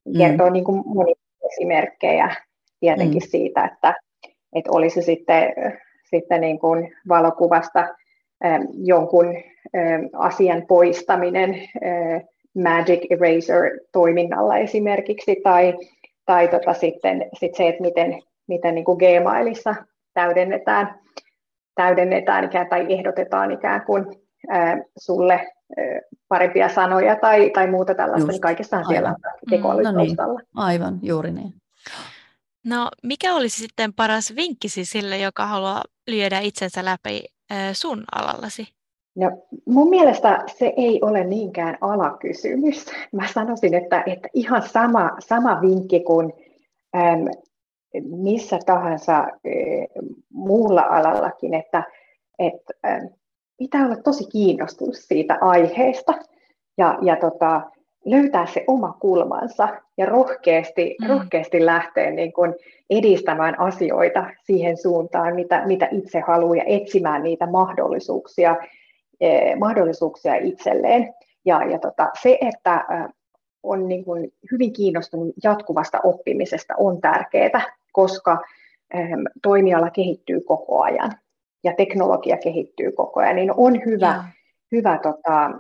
mm. 0.05 0.19
kertoo 0.19 0.47
mm. 0.47 0.53
niin 0.53 0.65
kuin 0.65 0.83
monia 0.87 1.15
esimerkkejä 1.53 2.37
tietenkin 2.81 3.23
mm. 3.23 3.29
siitä, 3.29 3.65
että, 3.65 3.95
että 4.53 4.71
olisi 4.73 5.03
sitten, 5.03 5.55
sitten 6.05 6.41
niin 6.41 6.59
kuin 6.59 6.95
valokuvasta 7.09 7.89
ähm, 8.45 8.63
jonkun 8.75 9.27
ähm, 9.77 10.05
asian 10.13 10.63
poistaminen 10.69 11.55
äh, 11.55 12.23
Magic 12.55 13.01
Eraser-toiminnalla 13.11 14.57
esimerkiksi, 14.57 15.37
tai, 15.45 15.79
tai 16.27 16.49
tota 16.49 16.75
sitten 16.75 17.29
sit 17.39 17.55
se, 17.55 17.69
että 17.69 17.83
miten, 17.83 18.23
miten 18.47 18.75
niin 18.75 18.85
kuin 18.85 18.99
Gmailissa 18.99 19.75
täydennetään, 20.15 20.95
täydennetään 21.75 22.45
ikään, 22.45 22.69
tai 22.69 22.87
ehdotetaan 22.89 23.51
ikään 23.51 23.85
kuin 23.85 24.07
äh, 24.53 24.79
sulle 24.99 25.35
äh, 25.35 26.01
parempia 26.29 26.69
sanoja 26.69 27.17
tai, 27.17 27.51
tai 27.51 27.71
muuta 27.71 27.95
tällaista, 27.95 28.27
Just, 28.27 28.33
niin 28.33 28.41
kaikessahan 28.41 28.87
siellä 28.87 29.09
on 29.09 29.17
tekoäly 29.51 29.83
mm, 29.83 29.89
no 29.89 30.03
niin, 30.03 30.17
Aivan, 30.55 30.99
juuri 31.03 31.31
niin. 31.31 31.62
No, 32.65 32.89
mikä 33.03 33.35
olisi 33.35 33.57
sitten 33.57 33.93
paras 33.93 34.33
vinkkisi 34.37 34.85
sille, 34.85 35.19
joka 35.19 35.47
haluaa 35.47 35.83
lyödä 36.07 36.41
itsensä 36.41 36.85
läpi 36.85 37.25
sun 37.73 38.05
alallasi? 38.13 38.69
No, 39.15 39.31
mun 39.67 39.91
mielestä 39.91 40.45
se 40.59 40.73
ei 40.77 41.01
ole 41.03 41.25
niinkään 41.25 41.79
alakysymys. 41.81 42.87
Mä 43.13 43.29
sanoisin, 43.35 43.75
että, 43.75 44.03
että 44.07 44.29
ihan 44.35 44.63
sama, 44.63 45.11
sama 45.19 45.61
vinkki 45.61 46.01
kuin 46.01 46.33
äm, 46.97 47.29
missä 48.05 48.59
tahansa 48.67 49.19
ä, 49.19 49.29
muulla 50.33 50.83
alallakin, 50.83 51.55
että 51.55 51.85
et, 52.39 52.63
ä, 52.87 53.09
pitää 53.59 53.85
olla 53.85 53.97
tosi 53.97 54.25
kiinnostunut 54.33 54.97
siitä 54.97 55.39
aiheesta 55.41 56.13
ja, 56.79 56.99
ja 57.03 57.17
tota, 57.17 57.71
löytää 58.05 58.47
se 58.47 58.65
oma 58.67 58.93
kulmansa 59.01 59.69
ja 59.97 60.07
rohkeasti, 60.07 60.97
mm. 61.01 61.09
rohkeasti 61.09 61.67
lähteä 61.67 62.11
niin 62.11 62.33
kuin 62.33 62.55
edistämään 62.91 63.61
asioita 63.61 64.31
siihen 64.45 64.77
suuntaan, 64.77 65.35
mitä, 65.35 65.67
mitä 65.67 65.89
itse 65.91 66.21
haluaa 66.21 66.57
ja 66.57 66.65
etsimään 66.67 67.23
niitä 67.23 67.47
mahdollisuuksia, 67.47 68.57
eh, 69.21 69.57
mahdollisuuksia 69.59 70.35
itselleen. 70.35 71.15
Ja, 71.45 71.65
ja 71.65 71.79
tota, 71.79 72.11
se, 72.23 72.39
että 72.41 72.85
on 73.63 73.89
niin 73.89 74.05
kuin 74.05 74.33
hyvin 74.53 74.73
kiinnostunut 74.73 75.35
jatkuvasta 75.45 76.01
oppimisesta 76.05 76.75
on 76.79 77.01
tärkeää, 77.01 77.63
koska 77.93 78.39
eh, 78.95 79.09
toimiala 79.43 79.91
kehittyy 79.91 80.41
koko 80.41 80.83
ajan 80.83 81.13
ja 81.65 81.75
teknologia 81.77 82.37
kehittyy 82.37 82.93
koko 82.93 83.21
ajan, 83.21 83.37
niin 83.37 83.53
on 83.57 83.85
hyvä, 83.87 84.25
hyvä 84.73 84.99
tota, 85.03 85.51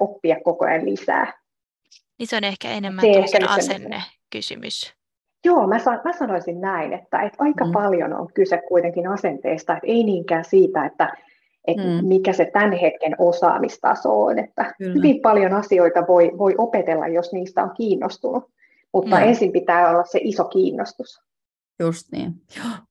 oppia 0.00 0.36
koko 0.44 0.64
ajan 0.64 0.84
lisää. 0.84 1.39
Niin 2.20 2.28
se 2.28 2.36
on 2.36 2.44
ehkä 2.44 2.68
enemmän 2.70 3.04
se 3.26 3.38
asenne 3.48 4.02
kysymys. 4.30 4.94
Joo, 5.44 5.66
mä, 5.66 5.78
san, 5.78 6.00
mä 6.04 6.12
sanoisin 6.12 6.60
näin, 6.60 6.92
että, 6.92 7.22
että 7.22 7.36
aika 7.44 7.64
mm. 7.64 7.72
paljon 7.72 8.12
on 8.12 8.28
kyse 8.34 8.58
kuitenkin 8.68 9.06
asenteesta, 9.06 9.72
että 9.72 9.86
ei 9.86 10.04
niinkään 10.04 10.44
siitä, 10.44 10.86
että, 10.86 11.16
että 11.66 11.82
mm. 11.82 12.06
mikä 12.06 12.32
se 12.32 12.44
tämän 12.44 12.72
hetken 12.72 13.14
osaamistaso 13.18 14.22
on. 14.22 14.38
Että 14.38 14.74
hyvin 14.80 15.20
paljon 15.20 15.52
asioita 15.52 16.06
voi, 16.08 16.30
voi 16.38 16.54
opetella, 16.58 17.08
jos 17.08 17.32
niistä 17.32 17.62
on 17.62 17.70
kiinnostunut, 17.76 18.44
mutta 18.92 19.16
mm. 19.16 19.22
ensin 19.22 19.52
pitää 19.52 19.90
olla 19.90 20.04
se 20.04 20.20
iso 20.22 20.44
kiinnostus. 20.44 21.20
Just 21.80 22.12
niin. 22.12 22.42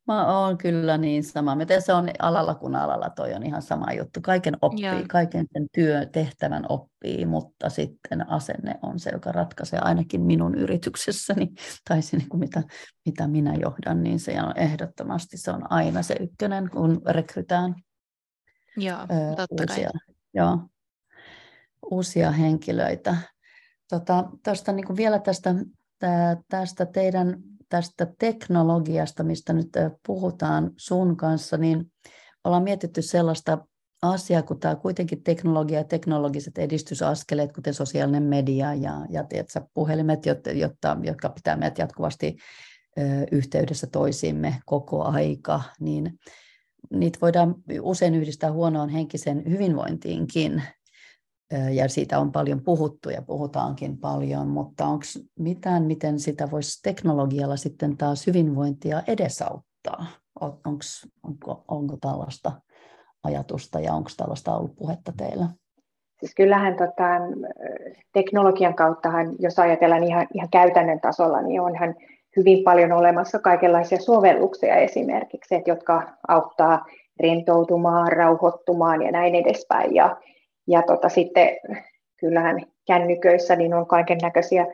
Mä 0.08 0.40
oon 0.40 0.58
kyllä 0.58 0.98
niin 0.98 1.24
sama. 1.24 1.56
Miten 1.56 1.82
se 1.82 1.94
on 1.94 2.10
alalla 2.20 2.56
kuin 2.56 2.76
alalla, 2.76 3.10
toi 3.10 3.34
on 3.34 3.44
ihan 3.44 3.62
sama 3.62 3.94
juttu. 3.94 4.20
Kaiken 4.22 4.58
oppii, 4.62 4.86
Joo. 4.86 5.04
kaiken 5.10 5.46
sen 5.54 5.68
työtehtävän 5.72 6.66
oppii, 6.70 7.26
mutta 7.26 7.70
sitten 7.70 8.30
asenne 8.30 8.76
on 8.82 9.00
se, 9.00 9.10
joka 9.10 9.32
ratkaisee 9.32 9.80
ainakin 9.80 10.22
minun 10.22 10.56
yrityksessäni, 10.56 11.50
tai 11.90 12.02
se, 12.02 12.18
niin 12.18 12.30
kuin 12.30 12.40
mitä, 12.40 12.64
mitä 13.06 13.28
minä 13.28 13.56
johdan, 13.56 14.04
niin 14.04 14.20
se 14.20 14.42
on 14.42 14.58
ehdottomasti 14.58 15.38
se 15.38 15.52
on 15.52 15.72
aina 15.72 16.04
se 16.04 16.16
ykkönen, 16.20 16.70
kun 16.70 17.02
rekrytään 17.06 17.76
Joo, 18.78 19.00
totta 19.36 19.64
uusia, 19.64 19.90
kai. 19.92 20.16
Joo, 20.34 20.60
uusia 21.92 22.32
henkilöitä. 22.32 23.16
Tota, 23.90 24.30
tosta, 24.44 24.72
niin 24.72 24.86
kuin 24.86 24.98
vielä 24.98 25.20
tästä, 25.20 25.56
tästä 26.50 26.86
teidän 26.86 27.44
tästä 27.70 28.08
teknologiasta, 28.20 29.24
mistä 29.24 29.54
nyt 29.54 29.70
puhutaan 30.08 30.72
sun 30.78 31.18
kanssa, 31.18 31.58
niin 31.58 31.92
ollaan 32.44 32.64
mietitty 32.64 33.02
sellaista 33.02 33.58
asiaa, 34.02 34.42
kun 34.42 34.60
tämä 34.60 34.76
kuitenkin 34.76 35.24
teknologia 35.24 35.78
ja 35.78 35.84
teknologiset 35.84 36.58
edistysaskeleet, 36.58 37.54
kuten 37.54 37.74
sosiaalinen 37.74 38.24
media 38.24 38.74
ja, 38.74 39.06
ja 39.10 39.24
tiedätkö, 39.24 39.62
puhelimet, 39.74 40.26
jotta, 40.26 40.98
jotka 41.04 41.30
pitää 41.30 41.56
meidät 41.56 41.78
jatkuvasti 41.78 42.38
ö, 42.98 43.02
yhteydessä 43.32 43.88
toisiimme 43.88 44.62
koko 44.66 45.04
aika, 45.04 45.62
niin 45.80 46.20
niitä 46.94 47.20
voidaan 47.22 47.56
usein 47.82 48.16
yhdistää 48.16 48.52
huonoon 48.52 48.90
henkiseen 48.90 49.44
hyvinvointiinkin 49.50 50.64
ja 51.72 51.90
siitä 51.90 52.20
on 52.20 52.32
paljon 52.32 52.62
puhuttu 52.62 53.10
ja 53.10 53.22
puhutaankin 53.22 53.98
paljon, 53.98 54.48
mutta 54.48 54.86
onko 54.86 55.04
mitään, 55.40 55.84
miten 55.84 56.20
sitä 56.20 56.52
voisi 56.52 56.82
teknologialla 56.84 57.58
sitten 57.58 57.98
taas 57.98 58.28
hyvinvointia 58.28 59.02
edesauttaa? 59.08 60.06
Onks, 60.66 61.08
onko, 61.24 61.64
onko 61.68 61.98
tällaista 62.02 62.52
ajatusta 63.24 63.80
ja 63.80 63.94
onko 63.94 64.10
tällaista 64.18 64.56
ollut 64.56 64.76
puhetta 64.76 65.12
teillä? 65.18 65.46
Siis 66.20 66.36
kyllähän 66.36 66.76
tota, 66.76 67.04
teknologian 68.14 68.76
kauttahan, 68.76 69.36
jos 69.40 69.60
ajatellaan 69.60 70.04
ihan, 70.04 70.28
ihan 70.34 70.50
käytännön 70.50 71.00
tasolla, 71.00 71.42
niin 71.42 71.62
onhan 71.62 71.96
hyvin 72.38 72.64
paljon 72.64 72.92
olemassa 72.92 73.40
kaikenlaisia 73.40 74.00
sovelluksia 74.02 74.76
esimerkiksi, 74.76 75.56
että 75.56 75.72
jotka 75.72 76.14
auttaa 76.28 76.86
rentoutumaan, 77.20 78.12
rauhoittumaan 78.12 79.02
ja 79.02 79.12
näin 79.12 79.36
edespäin. 79.36 79.96
Ja, 79.96 80.18
ja 80.70 80.82
tota, 80.82 81.10
sitten 81.10 81.50
kyllähän 82.18 82.66
kännyköissä 82.88 83.56
niin 83.56 83.74
on 83.74 83.88
kaiken 83.88 84.18
näköisiä 84.22 84.68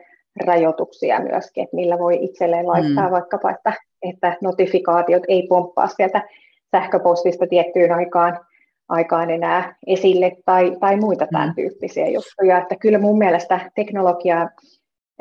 rajoituksia 0.46 1.20
myöskin, 1.20 1.64
että 1.64 1.76
millä 1.76 1.98
voi 1.98 2.18
itselleen 2.20 2.68
laittaa 2.68 3.06
mm. 3.06 3.10
vaikkapa, 3.10 3.50
että, 3.50 3.72
että 4.02 4.36
notifikaatiot 4.42 5.22
ei 5.28 5.46
pomppaa 5.48 5.86
sieltä 5.86 6.28
sähköpostista 6.70 7.46
tiettyyn 7.46 7.92
aikaan, 7.92 8.40
aikaan 8.88 9.30
enää 9.30 9.76
esille 9.86 10.36
tai, 10.44 10.76
tai 10.80 10.96
muita 10.96 11.24
mm. 11.24 11.30
tämän 11.32 11.54
tyyppisiä 11.54 12.08
juttuja. 12.08 12.58
Että 12.58 12.76
kyllä 12.76 12.98
mun 12.98 13.18
mielestä 13.18 13.70
teknologia 13.74 14.40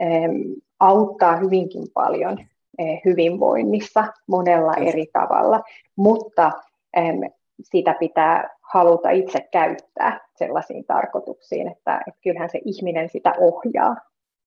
ähm, 0.01 0.35
auttaa 0.79 1.38
hyvinkin 1.38 1.88
paljon 1.93 2.39
äh, 2.39 3.01
hyvinvoinnissa 3.05 4.05
monella 4.27 4.73
eri 4.73 5.05
tavalla, 5.13 5.61
mutta 5.95 6.51
ähm, 6.97 7.21
sitä 7.63 7.95
pitää 7.99 8.54
haluta 8.73 9.10
itse 9.10 9.47
käyttää 9.51 10.28
sellaisiin 10.36 10.86
tarkoituksiin, 10.86 11.67
että, 11.67 12.01
että 12.08 12.19
kyllähän 12.23 12.49
se 12.49 12.60
ihminen 12.65 13.10
sitä 13.10 13.34
ohjaa. 13.39 13.95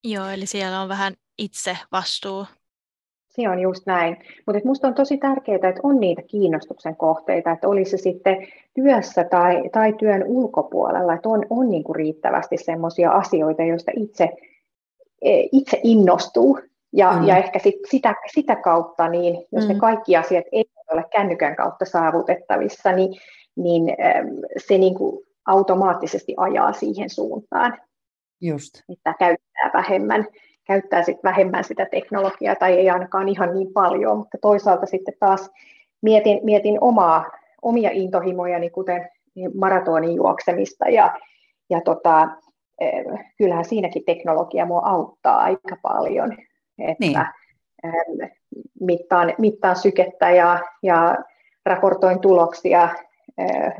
Joo, 0.04 0.28
eli 0.28 0.46
siellä 0.46 0.81
on 0.81 0.88
vähän 0.88 1.12
itse 1.38 1.76
vastuu. 1.92 2.46
Se 3.28 3.48
on 3.48 3.59
just 3.59 3.87
näin. 3.87 4.16
Mutta 4.46 4.61
minusta 4.64 4.88
on 4.88 4.94
tosi 4.94 5.18
tärkeää, 5.18 5.57
että 5.57 5.81
on 5.83 6.00
niitä 6.00 6.22
kiinnostuksen 6.22 6.96
kohteita, 6.96 7.50
että 7.50 7.68
olisi 7.68 7.90
se 7.90 7.96
sitten 7.96 8.46
työssä 8.74 9.24
tai, 9.24 9.68
tai 9.72 9.92
työn 9.92 10.24
ulkopuolella, 10.26 11.14
että 11.14 11.28
on, 11.28 11.46
on 11.50 11.68
niinku 11.68 11.92
riittävästi 11.92 12.57
sellaisia 12.57 13.11
asioita, 13.11 13.62
joista 13.62 13.92
itse, 13.96 14.24
e, 15.22 15.40
itse 15.52 15.81
innostuu. 15.83 16.61
Ja, 16.92 17.12
mm. 17.12 17.26
ja 17.26 17.37
ehkä 17.37 17.59
sit 17.59 17.74
sitä, 17.90 18.14
sitä 18.35 18.57
kautta, 18.57 19.09
niin 19.09 19.46
jos 19.52 19.64
mm. 19.64 19.72
ne 19.72 19.81
kaikki 19.81 20.16
asiat 20.16 20.44
eivät 20.52 20.92
ole 20.92 21.04
kännykän 21.12 21.57
kautta 21.57 21.85
saavutettavissa, 21.85 22.92
niin, 22.92 23.20
niin 23.58 23.96
se 24.56 24.78
niinku 24.78 25.24
automaattisesti 25.46 26.34
ajaa 26.36 26.72
siihen 26.72 27.10
suuntaan. 27.10 27.78
Just. 28.40 28.82
Että 28.88 29.14
käyttää 29.18 29.70
vähemmän, 29.74 30.26
käyttää 30.66 31.02
sit 31.02 31.18
vähemmän 31.24 31.64
sitä 31.64 31.86
teknologiaa 31.90 32.54
tai 32.54 32.72
ei 32.72 32.90
ainakaan 32.90 33.28
ihan 33.28 33.54
niin 33.54 33.72
paljon, 33.72 34.18
mutta 34.18 34.38
toisaalta 34.40 34.86
sitten 34.86 35.14
taas 35.20 35.50
mietin, 36.02 36.40
mietin 36.42 36.78
omaa, 36.80 37.24
omia 37.62 37.90
intohimojani, 37.92 38.70
kuten 38.70 39.08
maratonin 39.54 40.14
juoksemista 40.14 40.88
ja, 40.88 41.18
ja 41.70 41.80
tota, 41.80 42.28
kyllähän 43.38 43.64
siinäkin 43.64 44.04
teknologia 44.04 44.66
mua 44.66 44.82
auttaa 44.84 45.38
aika 45.38 45.76
paljon, 45.82 46.32
että 46.78 46.96
niin. 47.00 47.18
mittaan, 48.80 49.34
mittaan 49.38 49.76
sykettä 49.76 50.30
ja, 50.30 50.60
ja 50.82 51.16
raportoin 51.66 52.20
tuloksia 52.20 52.88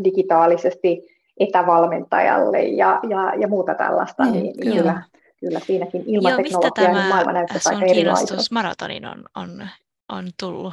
digitaalisesti 0.05 1.19
etävalmentajalle 1.41 2.63
ja, 2.63 3.01
ja, 3.09 3.33
ja 3.39 3.49
muuta 3.49 3.75
tällaista, 3.75 4.25
niin, 4.25 4.43
niin 4.43 4.57
kyllä. 4.57 4.75
kyllä, 4.83 5.03
kyllä 5.41 5.61
siinäkin 5.61 6.03
ilman 6.07 6.33
Joo, 6.33 6.43
teknologiaa 6.43 6.93
niin 6.93 7.09
maailma 7.09 7.33
näyttää 7.33 7.61
aika 7.67 7.87
kiinnostus 7.87 8.51
maratonin 8.51 9.07
on, 9.07 9.25
on, 9.37 9.69
on 10.09 10.29
tullut? 10.41 10.73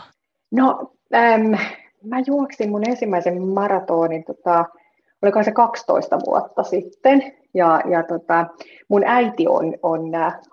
No, 0.52 0.92
äm, 1.16 1.58
mä 2.04 2.20
juoksin 2.28 2.70
mun 2.70 2.90
ensimmäisen 2.90 3.42
maratonin, 3.42 4.24
tota, 4.24 4.66
oliko 5.22 5.44
se 5.44 5.52
12 5.52 6.20
vuotta 6.26 6.64
sitten, 6.64 7.34
ja, 7.54 7.82
ja 7.90 8.04
tota, 8.04 8.46
mun 8.88 9.04
äiti 9.06 9.48
on, 9.48 9.74
on 9.84 10.02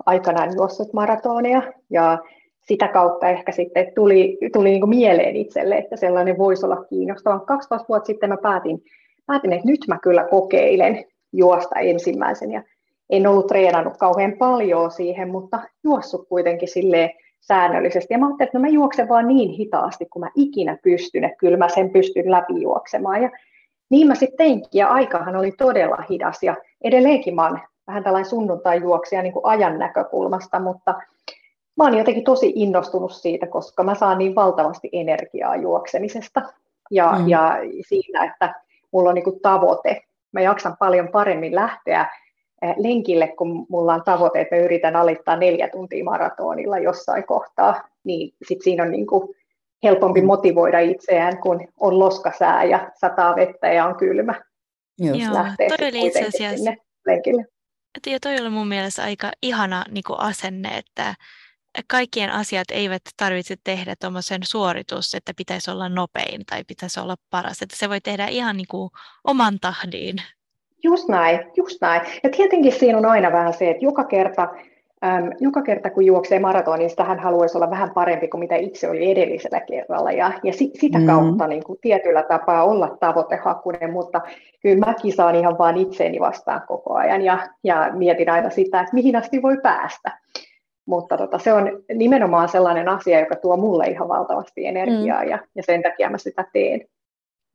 aikanaan 0.07 0.51
juossut 0.57 0.92
maratonia, 0.92 1.62
ja 1.90 2.18
sitä 2.62 2.88
kautta 2.88 3.29
ehkä 3.29 3.53
sitten 3.53 3.92
tuli, 3.94 4.38
tuli 4.53 4.70
niin 4.70 4.88
mieleen 4.88 5.37
itselle, 5.37 5.77
että 5.77 5.96
sellainen 5.96 6.38
voisi 6.38 6.66
olla 6.66 6.85
kiinnostava. 6.85 7.38
12 7.38 7.88
vuotta 7.88 8.07
sitten 8.07 8.29
mä 8.29 8.37
päätin 8.37 8.83
päätin, 9.27 9.53
että 9.53 9.68
nyt 9.68 9.81
mä 9.88 9.98
kyllä 9.98 10.25
kokeilen 10.31 11.05
juosta 11.33 11.79
ensimmäisen 11.79 12.53
ja 12.53 12.62
en 13.11 13.27
ollut 13.27 13.46
treenannut 13.46 13.96
kauhean 13.96 14.33
paljon 14.38 14.90
siihen, 14.90 15.29
mutta 15.31 15.61
juossut 15.85 16.29
kuitenkin 16.29 16.68
silleen 16.68 17.11
säännöllisesti. 17.40 18.14
Ja 18.14 18.18
mä 18.18 18.27
ajattelin, 18.27 18.48
että 18.48 18.59
no 18.59 18.62
mä 18.62 18.68
juoksen 18.68 19.09
vaan 19.09 19.29
niin 19.29 19.51
hitaasti, 19.51 20.07
kun 20.07 20.20
mä 20.20 20.31
ikinä 20.35 20.79
pystyn, 20.83 21.25
että 21.25 21.37
kyllä 21.37 21.57
mä 21.57 21.68
sen 21.68 21.90
pystyn 21.90 22.31
läpi 22.31 22.62
juoksemaan. 22.62 23.22
Ja 23.22 23.31
niin 23.90 24.07
mä 24.07 24.14
sitten 24.14 24.37
teinkin, 24.37 24.79
ja 24.79 24.88
aikahan 24.88 25.37
oli 25.37 25.53
todella 25.53 26.05
hidas, 26.11 26.42
ja 26.42 26.57
edelleenkin 26.85 27.35
mä 27.35 27.48
oon 27.48 27.59
vähän 27.87 28.05
tällainen 28.05 28.31
sunnuntai-juoksija 28.31 29.22
niin 29.22 29.33
kuin 29.33 29.46
ajan 29.46 29.79
näkökulmasta, 29.79 30.61
mutta 30.61 30.94
mä 31.76 31.85
oon 31.85 31.98
jotenkin 31.98 32.24
tosi 32.24 32.52
innostunut 32.54 33.12
siitä, 33.12 33.46
koska 33.46 33.82
mä 33.82 33.94
saan 33.94 34.18
niin 34.18 34.35
valtavasti 34.35 34.88
energiaa 34.92 35.56
juoksemisesta 35.56 36.42
ja, 36.90 37.12
mm. 37.18 37.28
ja 37.28 37.58
siitä, 37.88 38.24
että 38.24 38.54
mulla 38.92 39.08
on 39.08 39.14
niin 39.14 39.24
kuin 39.24 39.40
tavoite. 39.40 40.02
Mä 40.32 40.40
jaksan 40.40 40.76
paljon 40.76 41.08
paremmin 41.08 41.54
lähteä 41.54 42.11
eh, 42.62 42.74
lenkille, 42.76 43.28
kun 43.28 43.66
mulla 43.68 43.94
on 43.94 44.02
tavoite, 44.04 44.40
että 44.40 44.56
mä 44.56 44.62
yritän 44.62 44.96
alittaa 44.96 45.37
neljä 45.37 45.68
tuntia 45.68 46.04
maratonilla 46.04 46.78
jossain 46.78 47.26
kohtaa, 47.26 47.88
niin 48.04 48.35
sit 48.48 48.62
siinä 48.62 48.82
on 48.82 48.90
niin 48.90 49.06
kuin 49.06 49.35
helpompi 49.82 50.20
mm. 50.20 50.26
motivoida 50.26 50.78
itseään, 50.78 51.38
kun 51.38 51.68
on 51.80 51.98
loskasää 51.98 52.64
ja 52.64 52.90
sataa 52.94 53.37
vettä 53.37 53.72
ja 53.72 53.87
on 53.87 53.96
kylmä. 53.96 54.35
Joo, 54.98 55.16
toi 55.78 55.88
oli 55.88 56.06
itse 56.06 56.26
asiassa, 56.26 56.72
lenkille. 57.06 57.46
Ja 58.06 58.18
toi 58.20 58.40
oli 58.40 58.50
mun 58.50 58.68
mielestä 58.68 59.02
aika 59.02 59.30
ihana 59.42 59.85
niin 59.90 60.04
kuin 60.06 60.20
asenne, 60.20 60.68
että 60.78 61.14
kaikkien 61.87 62.30
asiat 62.30 62.70
eivät 62.70 63.02
tarvitse 63.16 63.54
tehdä 63.64 63.94
tuommoisen 64.00 64.40
suoritus, 64.44 65.14
että 65.14 65.32
pitäisi 65.37 65.70
olla 65.70 65.88
nopein 65.88 66.42
tai 66.50 66.64
pitäisi 66.64 67.00
olla 67.00 67.16
paras. 67.30 67.62
Että 67.62 67.76
se 67.76 67.88
voi 67.88 68.00
tehdä 68.00 68.26
ihan 68.26 68.56
niin 68.56 68.66
kuin 68.70 68.90
oman 69.24 69.58
tahdiin. 69.61 70.16
Just 70.82 71.08
näin, 71.08 71.40
just 71.56 71.80
näin. 71.80 72.02
Ja 72.22 72.30
tietenkin 72.30 72.72
siinä 72.72 72.98
on 72.98 73.06
aina 73.06 73.32
vähän 73.32 73.54
se, 73.54 73.70
että 73.70 73.85
joka 73.85 74.04
kerta, 74.04 74.42
äm, 75.04 75.30
joka 75.40 75.62
kerta 75.62 75.90
kun 75.90 76.06
juoksee 76.06 76.38
maratonin, 76.38 76.78
niin 76.78 76.90
sitä 76.90 77.04
hän 77.04 77.18
haluaisi 77.18 77.58
olla 77.58 77.70
vähän 77.70 77.90
parempi 77.90 78.28
kuin 78.28 78.38
mitä 78.38 78.56
itse 78.56 78.90
oli 78.90 79.11
edellisellä 79.11 79.61
kerralla. 79.61 80.12
Ja, 80.12 80.32
ja 80.42 80.52
si, 80.52 80.70
sitä 80.80 80.98
mm. 80.98 81.06
kautta 81.06 81.46
niin 81.46 81.64
kuin 81.64 81.78
tietyllä 81.82 82.22
tapaa 82.22 82.64
olla 82.64 82.96
tavoitehakunen, 83.00 83.92
mutta 83.92 84.20
kyllä 84.62 84.87
mä 84.87 84.94
kisaan 85.02 85.37
ihan 85.37 85.58
vaan 85.58 85.76
itseeni 85.76 86.20
vastaan 86.20 86.62
koko 86.68 86.94
ajan 86.94 87.22
ja, 87.22 87.48
ja 87.64 87.90
mietin 87.92 88.30
aina 88.30 88.50
sitä, 88.50 88.80
että 88.80 88.94
mihin 88.94 89.16
asti 89.16 89.42
voi 89.42 89.56
päästä. 89.62 90.18
Mutta 90.87 91.16
tota, 91.16 91.38
se 91.38 91.53
on 91.53 91.64
nimenomaan 91.95 92.49
sellainen 92.49 92.88
asia, 92.88 93.21
joka 93.21 93.37
tuo 93.37 93.57
mulle 93.57 93.87
ihan 93.87 94.09
valtavasti 94.09 94.66
energiaa 94.66 95.23
mm. 95.23 95.29
ja, 95.29 95.38
ja 95.55 95.62
sen 95.66 95.83
takia 95.83 96.11
mä 96.11 96.18
sitä 96.18 96.45
teen. 96.53 96.81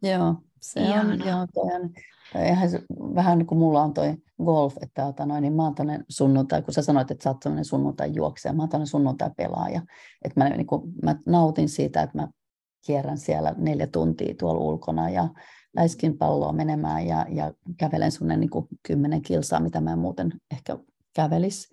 Joo, 0.03 0.35
se 0.61 0.81
Ihana. 0.81 1.13
on, 1.13 1.19
joo, 1.19 1.47
toi 1.53 1.75
on, 1.75 1.89
toi 2.33 2.47
ihan 2.47 2.69
vähän 3.15 3.37
niin 3.37 3.47
kuin 3.47 3.59
mulla 3.59 3.81
on 3.81 3.93
toi 3.93 4.13
golf, 4.45 4.75
että 4.81 5.05
ota 5.05 5.25
noin, 5.25 5.41
niin 5.41 5.53
mä 5.53 5.63
oon 5.63 5.75
sunnuntai, 6.09 6.61
kun 6.61 6.73
sä 6.73 6.81
sanoit, 6.81 7.11
että 7.11 7.23
sä 7.23 7.29
oot 7.29 7.43
sellainen 7.43 7.65
sunnuntai 7.65 8.11
juoksija, 8.13 8.53
mä 8.53 8.67
oon 8.73 8.87
sunnuntai 8.87 9.29
pelaaja, 9.37 9.81
että 10.25 10.39
mä, 10.43 10.49
niin 10.49 10.67
kuin, 10.67 10.93
mä 11.03 11.15
nautin 11.25 11.69
siitä, 11.69 12.01
että 12.01 12.17
mä 12.17 12.27
kierrän 12.85 13.17
siellä 13.17 13.55
neljä 13.57 13.87
tuntia 13.87 14.35
tuolla 14.39 14.61
ulkona 14.61 15.09
ja 15.09 15.29
läiskin 15.75 16.17
palloa 16.17 16.53
menemään 16.53 17.07
ja, 17.07 17.25
ja 17.29 17.53
kävelen 17.77 18.11
sunne 18.11 18.37
niin 18.37 18.49
kymmenen 18.87 19.21
kilsaa, 19.21 19.59
mitä 19.59 19.81
mä 19.81 19.95
muuten 19.95 20.31
ehkä 20.51 20.77
kävelis. 21.15 21.69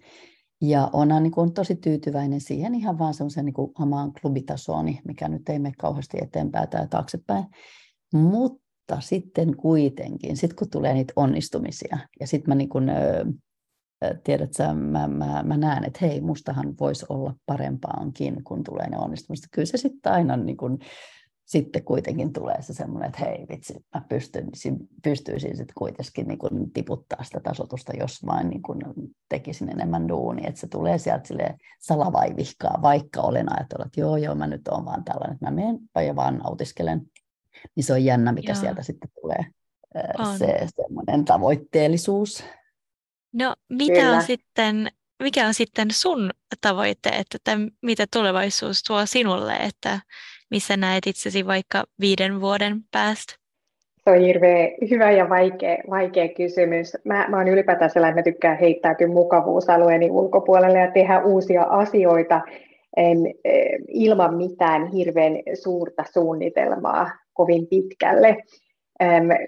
Ja 0.69 0.91
olen 0.93 1.23
niin 1.23 1.31
kuin, 1.31 1.53
tosi 1.53 1.77
tyytyväinen 1.77 2.41
siihen 2.41 2.75
ihan 2.75 2.99
vaan 2.99 3.15
semmoisen 3.15 3.45
niin 3.45 3.55
omaan 3.79 4.13
klubitasoon, 4.13 4.87
mikä 5.05 5.29
nyt 5.29 5.49
ei 5.49 5.59
mene 5.59 5.75
kauheasti 5.79 6.17
eteenpäin 6.23 6.69
tai 6.69 6.89
taaksepäin. 6.89 7.45
Mutta 8.15 9.01
sitten 9.01 9.57
kuitenkin, 9.57 10.37
sit 10.37 10.55
kun 10.55 10.71
tulee 10.71 10.95
niitä 10.95 11.13
onnistumisia 11.17 11.99
ja 12.21 12.27
sitten 12.27 12.51
mä 12.51 12.55
niin 12.55 12.69
kuin, 12.69 12.91
tiedät 14.25 14.53
sä, 14.53 14.75
mä, 14.75 15.09
mä, 15.09 15.43
mä 15.43 15.57
näen, 15.57 15.85
että 15.85 15.99
hei, 16.03 16.21
mustahan 16.21 16.75
voisi 16.81 17.07
olla 17.09 17.35
parempaankin, 17.47 18.45
kun 18.45 18.65
tulee 18.65 18.91
ne 18.91 18.99
onnistumiset. 18.99 19.47
Kyllä 19.53 19.67
se 19.67 19.77
sitten 19.77 20.13
aina 20.13 20.37
niin 20.37 20.57
kuin, 20.57 20.79
sitten 21.45 21.85
kuitenkin 21.85 22.33
tulee 22.33 22.63
se 22.63 22.75
semmoinen, 22.75 23.09
että 23.09 23.25
hei 23.25 23.47
vitsi, 23.51 23.75
mä 23.95 24.03
pystyisin, 24.09 24.77
pystyisin 25.03 25.57
sitten 25.57 25.75
kuitenkin 25.75 26.29
niin 26.29 26.39
kuin 26.39 26.73
tiputtaa 26.73 27.25
sitä 27.25 27.41
tasotusta, 27.41 27.93
jos 27.99 28.27
vain 28.27 28.49
niin 28.49 28.63
kuin 28.63 28.81
tekisin 29.29 29.69
enemmän 29.69 30.09
duunia, 30.09 30.49
että 30.49 30.61
se 30.61 30.67
tulee 30.67 30.99
sieltä 30.99 31.29
sille 31.29 31.55
salavaivihkaa, 31.81 32.79
vaikka 32.83 33.21
olen 33.21 33.53
ajatellut, 33.53 33.87
että 33.87 34.01
joo, 34.01 34.17
joo, 34.17 34.35
mä 34.35 34.47
nyt 34.47 34.69
oon 34.69 34.85
vaan 34.85 35.05
tällainen, 35.05 35.35
että 35.35 35.47
mä 35.47 35.51
menen 35.51 35.79
ja 36.07 36.17
vaan 36.17 36.39
nautiskelen, 36.39 37.03
niin 37.77 37.85
se 37.85 37.93
on 37.93 38.05
jännä, 38.05 38.33
mikä 38.33 38.53
joo. 38.53 38.61
sieltä 38.61 38.83
sitten 38.83 39.11
tulee, 39.21 39.47
on. 40.19 40.39
se 40.39 40.67
semmoinen 40.77 41.25
tavoitteellisuus. 41.25 42.45
No, 43.33 43.55
mitä 43.69 44.13
on 44.17 44.23
sitten, 44.23 44.89
mikä 45.23 45.47
on 45.47 45.55
sitten 45.55 45.91
sun 45.91 46.31
tavoitteet, 46.61 47.27
että 47.35 47.59
mitä 47.83 48.07
tulevaisuus 48.13 48.83
tuo 48.83 49.07
sinulle, 49.07 49.57
että 49.57 50.01
missä 50.51 50.77
näet 50.77 51.07
itsesi 51.07 51.47
vaikka 51.47 51.85
viiden 52.01 52.41
vuoden 52.41 52.81
päästä? 52.93 53.35
Se 54.05 54.11
on 54.11 54.21
hirveän 54.21 54.69
hyvä 54.91 55.11
ja 55.11 55.29
vaikea, 55.29 55.77
vaikea 55.91 56.29
kysymys. 56.29 56.97
Mä, 57.05 57.27
mä 57.29 57.37
oon 57.37 57.49
ylipäätään 57.49 57.91
sellainen, 57.91 58.19
että 58.19 58.31
tykkään 58.31 58.59
heittäytyä 58.59 59.07
mukavuusalueeni 59.07 60.11
ulkopuolelle 60.11 60.79
ja 60.79 60.91
tehdä 60.91 61.21
uusia 61.23 61.63
asioita 61.63 62.41
em, 62.97 63.19
ilman 63.89 64.35
mitään 64.35 64.87
hirveän 64.87 65.33
suurta 65.63 66.05
suunnitelmaa 66.13 67.11
kovin 67.33 67.67
pitkälle, 67.67 68.37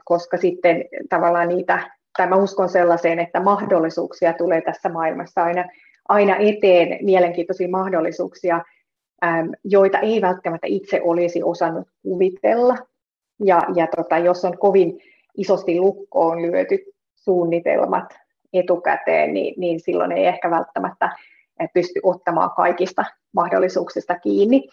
koska 0.05 0.37
sitten 0.37 0.85
tavallaan 1.09 1.49
niitä, 1.49 1.91
tai 2.17 2.27
mä 2.27 2.37
uskon 2.37 2.69
sellaiseen, 2.69 3.19
että 3.19 3.41
mahdollisuuksia 3.41 4.33
tulee 4.33 4.61
tässä 4.61 4.89
maailmassa 4.89 5.45
aina, 5.45 5.65
aina 6.09 6.37
eteen, 6.37 7.05
mielenkiintoisia 7.05 7.69
mahdollisuuksia, 7.69 8.63
joita 9.65 9.99
ei 9.99 10.21
välttämättä 10.21 10.67
itse 10.67 11.01
olisi 11.05 11.43
osannut 11.43 11.89
kuvitella. 12.03 12.77
Ja, 13.45 13.63
ja 13.75 13.87
tota, 13.97 14.19
jos 14.19 14.45
on 14.45 14.59
kovin 14.59 15.01
isosti 15.37 15.81
lukkoon 15.81 16.43
lyöty 16.43 16.79
suunnitelmat 17.15 18.19
etukäteen, 18.53 19.35
niin, 19.35 19.55
niin 19.57 19.81
silloin 19.81 20.13
ei 20.13 20.27
ehkä 20.27 20.51
välttämättä 20.51 21.11
pysty 21.75 22.01
ottamaan 22.03 22.51
kaikista 22.51 23.05
mahdollisuuksista 23.33 24.19
kiinni. 24.19 24.69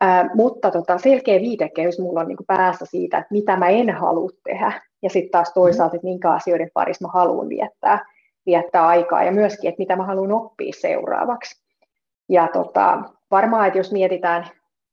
Ää, 0.00 0.30
mutta 0.34 0.70
tota, 0.70 0.98
selkeä 0.98 1.40
viitekehys 1.40 1.98
mulla 1.98 2.20
on 2.20 2.28
niin 2.28 2.38
päässä 2.46 2.86
siitä, 2.86 3.18
että 3.18 3.28
mitä 3.30 3.56
mä 3.56 3.68
en 3.68 3.90
halua 3.90 4.30
tehdä, 4.44 4.80
ja 5.02 5.10
sitten 5.10 5.30
taas 5.30 5.52
toisaalta, 5.52 5.96
että 5.96 6.06
minkä 6.06 6.30
asioiden 6.30 6.70
parissa 6.74 7.06
mä 7.06 7.12
haluan 7.12 7.48
viettää, 7.48 8.06
viettää 8.46 8.86
aikaa, 8.86 9.24
ja 9.24 9.32
myöskin, 9.32 9.68
että 9.68 9.78
mitä 9.78 9.96
mä 9.96 10.06
haluan 10.06 10.32
oppia 10.32 10.72
seuraavaksi. 10.76 11.62
Ja 12.28 12.48
tota, 12.52 13.02
varmaan, 13.32 13.66
että 13.66 13.78
jos 13.78 13.92
mietitään 13.92 14.44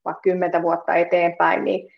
vaikka 0.05 0.21
kymmentä 0.21 0.61
vuotta 0.61 0.95
eteenpäin, 0.95 1.63
niin 1.63 1.89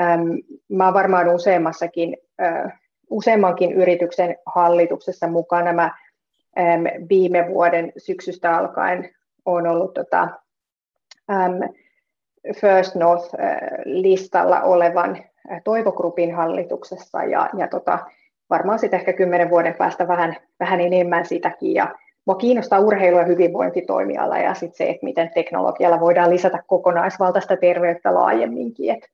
äm, 0.00 0.38
mä 0.68 0.94
varmaan 0.94 1.28
useammassakin, 1.28 2.16
äh, 2.42 2.80
useammankin 3.10 3.72
yrityksen 3.72 4.36
hallituksessa 4.46 5.26
mukana. 5.28 5.72
Mä 5.72 5.94
äm, 6.58 6.84
viime 7.08 7.46
vuoden 7.48 7.92
syksystä 7.96 8.56
alkaen 8.56 9.10
on 9.44 9.66
ollut 9.66 9.94
tota, 9.94 10.28
äm, 11.30 11.60
First 12.60 12.94
North-listalla 12.94 14.62
olevan 14.62 15.24
Toivogrupin 15.64 16.34
hallituksessa 16.34 17.24
ja, 17.24 17.50
ja 17.56 17.68
tota, 17.68 17.98
varmaan 18.50 18.78
sitten 18.78 19.00
ehkä 19.00 19.12
kymmenen 19.12 19.50
vuoden 19.50 19.74
päästä 19.74 20.08
vähän, 20.08 20.36
vähän 20.60 20.80
enemmän 20.80 21.26
sitäkin. 21.26 21.74
Ja 21.74 21.94
Mua 22.30 22.36
kiinnostaa 22.36 22.80
urheilu- 22.80 23.18
ja 23.18 23.24
hyvinvointitoimiala 23.24 24.38
ja 24.38 24.54
sit 24.54 24.74
se, 24.74 24.90
että 24.90 25.04
miten 25.04 25.30
teknologialla 25.34 26.00
voidaan 26.00 26.30
lisätä 26.30 26.62
kokonaisvaltaista 26.66 27.56
terveyttä 27.56 28.14
laajemminkin. 28.14 28.90
Et, 28.90 29.10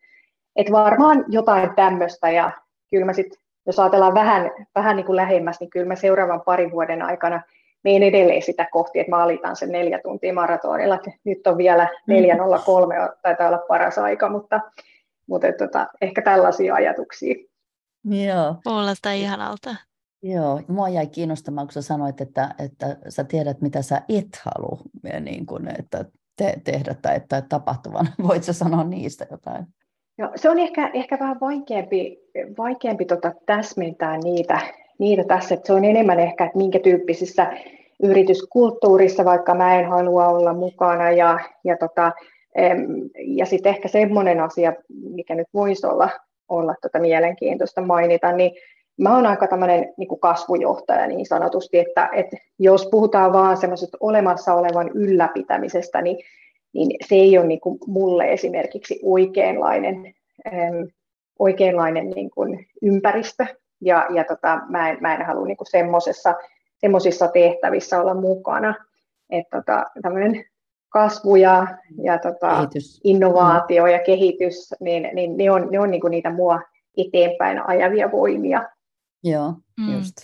et 0.56 0.72
varmaan 0.72 1.24
jotain 1.28 1.74
tämmöistä 1.74 2.30
ja 2.30 2.50
kyllä 2.90 3.04
mä 3.04 3.12
sit, 3.12 3.38
jos 3.66 3.78
ajatellaan 3.78 4.14
vähän, 4.14 4.50
vähän 4.74 4.96
niin 4.96 5.06
kuin 5.06 5.16
lähemmäs, 5.16 5.60
niin 5.60 5.70
kyllä 5.70 5.86
mä 5.86 5.96
seuraavan 5.96 6.40
parin 6.40 6.70
vuoden 6.70 7.02
aikana 7.02 7.42
menen 7.84 8.02
edelleen 8.02 8.42
sitä 8.42 8.68
kohti, 8.72 8.98
että 9.00 9.10
mä 9.10 9.22
alitan 9.22 9.56
sen 9.56 9.72
neljä 9.72 10.00
tuntia 10.02 10.34
maratonilla. 10.34 10.98
Nyt 11.24 11.46
on 11.46 11.58
vielä 11.58 11.84
4.03, 11.84 12.06
mm. 12.06 13.18
taitaa 13.22 13.48
olla 13.48 13.64
paras 13.68 13.98
aika, 13.98 14.28
mutta, 14.28 14.60
mutta 15.26 15.46
tota, 15.58 15.86
ehkä 16.00 16.22
tällaisia 16.22 16.74
ajatuksia. 16.74 17.34
Joo. 18.04 18.54
Kuulostaa 18.64 19.12
ihanalta. 19.12 19.76
Joo, 20.32 20.60
mua 20.68 20.88
jäi 20.88 21.06
kiinnostamaan, 21.06 21.66
kun 21.66 21.72
sä 21.72 21.82
sanoit, 21.82 22.20
että, 22.20 22.54
että 22.64 22.96
sä 23.08 23.24
tiedät, 23.24 23.60
mitä 23.60 23.82
sä 23.82 24.02
et 24.08 24.28
halua 24.44 24.80
niin 25.20 25.46
kuin, 25.46 25.68
että 25.78 26.04
te, 26.36 26.54
tehdä 26.64 26.94
tai 27.02 27.16
että 27.16 27.42
tapahtuvan. 27.48 28.06
Voit 28.28 28.42
sä 28.42 28.52
sanoa 28.52 28.84
niistä 28.84 29.26
jotain? 29.30 29.66
Joo, 30.18 30.30
se 30.36 30.50
on 30.50 30.58
ehkä, 30.58 30.90
ehkä 30.94 31.18
vähän 31.20 31.40
vaikeampi, 31.40 32.18
vaikeampi 32.58 33.04
tota 33.04 33.32
täsmentää 33.46 34.18
niitä, 34.18 34.60
niitä 34.98 35.24
tässä. 35.24 35.54
Että 35.54 35.66
se 35.66 35.72
on 35.72 35.84
enemmän 35.84 36.20
ehkä, 36.20 36.44
että 36.44 36.58
minkä 36.58 36.78
tyyppisissä 36.78 37.52
yrityskulttuurissa, 38.02 39.24
vaikka 39.24 39.54
mä 39.54 39.78
en 39.78 39.88
halua 39.88 40.28
olla 40.28 40.54
mukana. 40.54 41.10
Ja, 41.10 41.38
ja, 41.64 41.76
tota, 41.76 42.12
ja 43.16 43.46
sitten 43.46 43.70
ehkä 43.70 43.88
semmoinen 43.88 44.40
asia, 44.40 44.72
mikä 44.88 45.34
nyt 45.34 45.48
voisi 45.54 45.86
olla, 45.86 46.10
olla 46.48 46.74
tota 46.82 46.98
mielenkiintoista 46.98 47.82
mainita, 47.82 48.32
niin 48.32 48.52
mä 49.00 49.14
oon 49.14 49.26
aika 49.26 49.46
tämmöinen 49.46 49.94
niin 49.96 50.20
kasvujohtaja 50.20 51.06
niin 51.06 51.26
sanotusti, 51.26 51.78
että, 51.78 52.08
että 52.12 52.36
jos 52.58 52.88
puhutaan 52.90 53.32
vaan 53.32 53.56
semmoisesta 53.56 53.98
olemassa 54.00 54.54
olevan 54.54 54.90
ylläpitämisestä, 54.94 56.02
niin, 56.02 56.18
niin 56.72 56.96
se 57.08 57.14
ei 57.14 57.38
ole 57.38 57.46
niin 57.46 57.60
kuin 57.60 57.78
mulle 57.86 58.32
esimerkiksi 58.32 59.00
oikeanlainen, 59.02 60.14
äm, 60.46 60.88
oikeanlainen 61.38 62.10
niin 62.10 62.30
kuin 62.30 62.66
ympäristö, 62.82 63.46
ja, 63.80 64.06
ja 64.14 64.24
tota, 64.24 64.60
mä, 64.68 64.90
en, 64.90 64.98
mä 65.00 65.14
en 65.14 65.26
halua 65.26 65.46
niin 65.46 65.56
semmoisissa 66.78 67.28
tehtävissä 67.28 68.00
olla 68.00 68.14
mukana. 68.14 68.74
Että 69.30 69.56
tota, 69.56 69.84
tämmöinen 70.02 70.44
kasvu 70.88 71.36
ja, 71.36 71.66
ja 72.02 72.18
tota, 72.18 72.68
innovaatio 73.04 73.86
ja 73.86 73.98
kehitys, 73.98 74.74
niin, 74.80 75.10
niin 75.12 75.36
ne 75.36 75.50
on, 75.50 75.68
ne 75.70 75.80
on 75.80 75.90
niin 75.90 76.00
kuin 76.00 76.10
niitä 76.10 76.30
mua 76.30 76.60
eteenpäin 76.96 77.68
ajavia 77.68 78.10
voimia. 78.12 78.68
Joo, 79.24 79.54
mm. 79.76 79.98
just. 79.98 80.16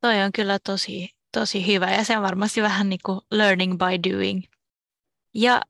Toi 0.00 0.22
on 0.22 0.32
kyllä 0.34 0.58
tosi, 0.66 1.10
tosi 1.32 1.66
hyvä 1.66 1.90
ja 1.90 2.04
se 2.04 2.16
on 2.16 2.22
varmasti 2.22 2.62
vähän 2.62 2.88
niin 2.88 3.00
kuin 3.06 3.20
learning 3.30 3.72
by 3.72 4.10
doing. 4.12 4.42
Ja 5.34 5.60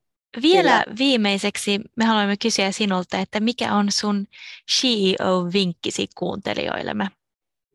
vielä 0.41 0.83
kyllä. 0.83 0.97
viimeiseksi 0.97 1.81
me 1.95 2.05
haluamme 2.05 2.35
kysyä 2.41 2.71
sinulta, 2.71 3.19
että 3.19 3.39
mikä 3.39 3.73
on 3.73 3.85
sun 3.89 4.25
CEO-vinkkisi 4.71 6.07
kuuntelijoillemme? 6.17 7.07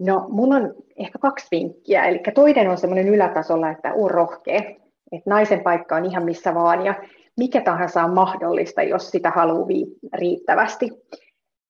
No, 0.00 0.26
mulla 0.28 0.54
on 0.54 0.74
ehkä 0.96 1.18
kaksi 1.18 1.46
vinkkiä. 1.50 2.04
Eli 2.04 2.20
toinen 2.34 2.70
on 2.70 2.78
semmoinen 2.78 3.08
ylätasolla, 3.08 3.70
että 3.70 3.94
on 3.94 4.10
rohkea. 4.10 4.62
Että 5.12 5.30
naisen 5.30 5.60
paikka 5.60 5.96
on 5.96 6.04
ihan 6.04 6.24
missä 6.24 6.54
vaan 6.54 6.84
ja 6.86 6.94
mikä 7.36 7.60
tahansa 7.60 8.04
on 8.04 8.14
mahdollista, 8.14 8.82
jos 8.82 9.10
sitä 9.10 9.30
haluaa 9.30 9.68
riittävästi. 10.12 10.90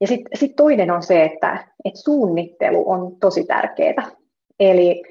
Ja 0.02 0.08
sitten 0.08 0.38
sit 0.38 0.56
toinen 0.56 0.90
on 0.90 1.02
se, 1.02 1.24
että 1.24 1.68
et 1.84 1.96
suunnittelu 1.96 2.90
on 2.90 3.16
tosi 3.20 3.44
tärkeää. 3.44 4.10
Eli 4.60 5.02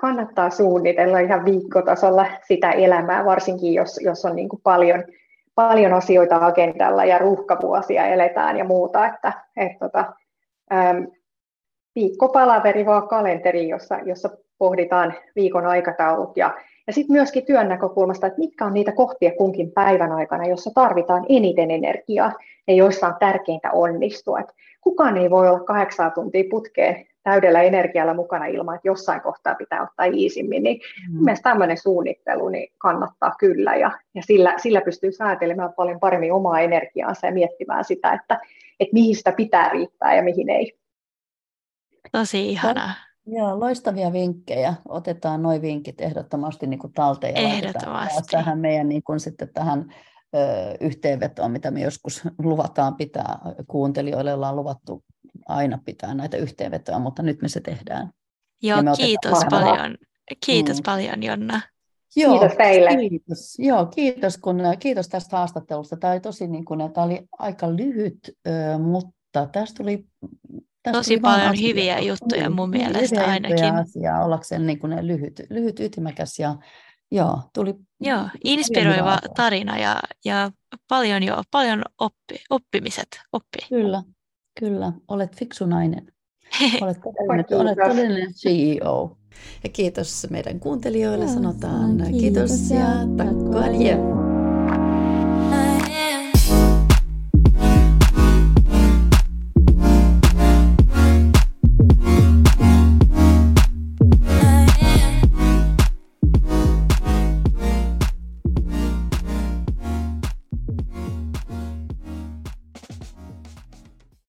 kannattaa 0.00 0.50
suunnitella 0.50 1.18
ihan 1.18 1.44
viikkotasolla 1.44 2.26
sitä 2.48 2.70
elämää, 2.70 3.24
varsinkin 3.24 3.74
jos, 3.74 4.00
jos 4.02 4.24
on 4.24 4.36
niin 4.36 4.48
kuin 4.48 4.60
paljon, 4.62 5.04
paljon 5.54 5.92
asioita 5.92 6.46
agendalla 6.46 7.04
ja 7.04 7.18
ruuhkavuosia 7.18 8.06
eletään 8.06 8.56
ja 8.56 8.64
muuta. 8.64 9.06
Että, 9.06 9.32
et 9.56 9.78
tota, 9.78 10.12
ähm, 10.72 11.04
viikkopalaveri 11.94 12.86
vaan 12.86 13.08
kalenteri, 13.08 13.68
jossa, 13.68 13.98
jossa 14.04 14.30
pohditaan 14.58 15.14
viikon 15.34 15.66
aikataulut 15.66 16.36
ja, 16.36 16.54
ja 16.86 16.92
sitten 16.92 17.12
myöskin 17.12 17.46
työn 17.46 17.68
näkökulmasta, 17.68 18.26
että 18.26 18.38
mitkä 18.38 18.64
on 18.64 18.74
niitä 18.74 18.92
kohtia 18.92 19.30
kunkin 19.38 19.72
päivän 19.72 20.12
aikana, 20.12 20.46
jossa 20.46 20.70
tarvitaan 20.74 21.26
eniten 21.28 21.70
energiaa 21.70 22.32
ja 22.68 22.74
joissa 22.74 23.06
on 23.06 23.14
tärkeintä 23.20 23.70
onnistua. 23.70 24.40
Et 24.40 24.52
kukaan 24.80 25.16
ei 25.16 25.30
voi 25.30 25.48
olla 25.48 25.60
kahdeksan 25.60 26.12
tuntia 26.12 26.44
putkeen 26.50 27.06
täydellä 27.22 27.62
energialla 27.62 28.14
mukana 28.14 28.46
ilman, 28.46 28.74
että 28.74 28.88
jossain 28.88 29.20
kohtaa 29.20 29.54
pitää 29.54 29.82
ottaa 29.82 30.06
iisimmin, 30.06 30.62
niin 30.62 30.80
mm. 31.10 31.24
mielestäni 31.24 31.52
tämmöinen 31.52 31.78
suunnittelu 31.78 32.48
niin 32.48 32.72
kannattaa 32.78 33.34
kyllä, 33.38 33.76
ja, 33.76 33.90
ja 34.14 34.22
sillä, 34.22 34.54
sillä 34.56 34.80
pystyy 34.80 35.12
säätelemään 35.12 35.72
paljon 35.72 36.00
paremmin 36.00 36.32
omaa 36.32 36.60
energiaansa 36.60 37.26
ja 37.26 37.32
miettimään 37.32 37.84
sitä, 37.84 38.12
että, 38.12 38.40
että 38.80 38.92
mihin 38.92 39.16
sitä 39.16 39.32
pitää 39.32 39.68
riittää 39.68 40.16
ja 40.16 40.22
mihin 40.22 40.50
ei. 40.50 40.78
Tosi 42.12 42.48
ihanaa. 42.48 42.92
Joo, 43.26 43.60
loistavia 43.60 44.12
vinkkejä. 44.12 44.74
Otetaan 44.88 45.42
nuo 45.42 45.62
vinkit 45.62 46.00
ehdottomasti 46.00 46.66
niin 46.66 46.78
kuin 46.78 46.92
talteen 46.92 47.34
ja 47.34 47.40
ehdottomasti. 47.40 48.22
tähän 48.30 48.58
meidän 48.58 48.88
niin 48.88 49.02
kuin 49.02 49.20
sitten 49.20 49.48
tähän 49.54 49.94
ö, 50.34 50.38
yhteenvetoon, 50.80 51.50
mitä 51.50 51.70
me 51.70 51.80
joskus 51.80 52.22
luvataan 52.38 52.96
pitää 52.96 53.38
kuuntelijoille, 53.68 54.34
ollaan 54.34 54.56
luvattu 54.56 55.04
aina 55.48 55.78
pitää 55.84 56.14
näitä 56.14 56.36
yhteenvetoja, 56.36 56.98
mutta 56.98 57.22
nyt 57.22 57.42
me 57.42 57.48
se 57.48 57.60
tehdään. 57.60 58.10
Joo, 58.62 58.78
kiitos 58.96 59.38
paljon. 59.50 59.96
Kiitos 60.46 60.76
mm. 60.76 60.82
paljon, 60.84 61.22
Jonna. 61.22 61.60
Joo, 62.16 62.38
kiitos 62.38 62.56
teille. 62.56 62.96
Kiitos, 62.96 63.58
joo, 63.58 63.86
kiitos, 63.86 64.38
kun, 64.38 64.60
kiitos 64.78 65.08
tästä 65.08 65.36
haastattelusta. 65.36 65.96
Tämä 65.96 66.12
oli 66.12 66.20
tosi 66.20 66.46
niin 66.46 66.64
kuin, 66.64 66.92
tämä 66.92 67.04
oli 67.04 67.22
aika 67.38 67.76
lyhyt, 67.76 68.18
mutta 68.78 69.46
tästä 69.46 69.82
tuli 69.82 70.06
Tästä 70.82 70.98
Tosi 70.98 71.20
paljon 71.20 71.48
asia. 71.48 71.68
hyviä 71.68 71.98
juttuja 71.98 72.50
mun 72.50 72.70
niin, 72.70 72.82
mielestä 72.82 73.20
hyviä 73.20 73.32
ainakin. 73.32 73.74
Asiaa, 73.74 74.24
ollakseen 74.24 74.66
niin 74.66 74.78
kuin 74.78 75.06
lyhyt, 75.06 75.40
lyhyt, 75.50 75.80
ytimäkäs 75.80 76.38
ja 76.38 76.56
joo, 77.10 77.40
tuli 77.54 77.74
joo, 78.00 78.28
inspiroiva 78.44 79.18
tarina 79.36 79.78
ja, 79.78 80.00
ja 80.24 80.50
paljon, 80.88 81.22
jo, 81.22 81.42
paljon 81.50 81.82
oppi, 81.98 82.44
oppimiset. 82.50 83.08
Oppi. 83.32 83.58
Kyllä, 83.68 84.02
kyllä. 84.60 84.92
Olet 85.08 85.36
fiksu 85.36 85.66
nainen. 85.66 86.12
Olet 86.82 86.98
todellinen, 87.00 87.60
olet 87.60 87.78
todellinen 87.88 88.34
CEO. 88.34 89.16
Ja 89.64 89.68
kiitos 89.68 90.26
meidän 90.30 90.60
kuuntelijoille, 90.60 91.28
sanotaan 91.28 91.96
kiitos, 91.96 92.50
kiitos 92.50 92.70
ja 92.70 92.86
takko 93.16 93.58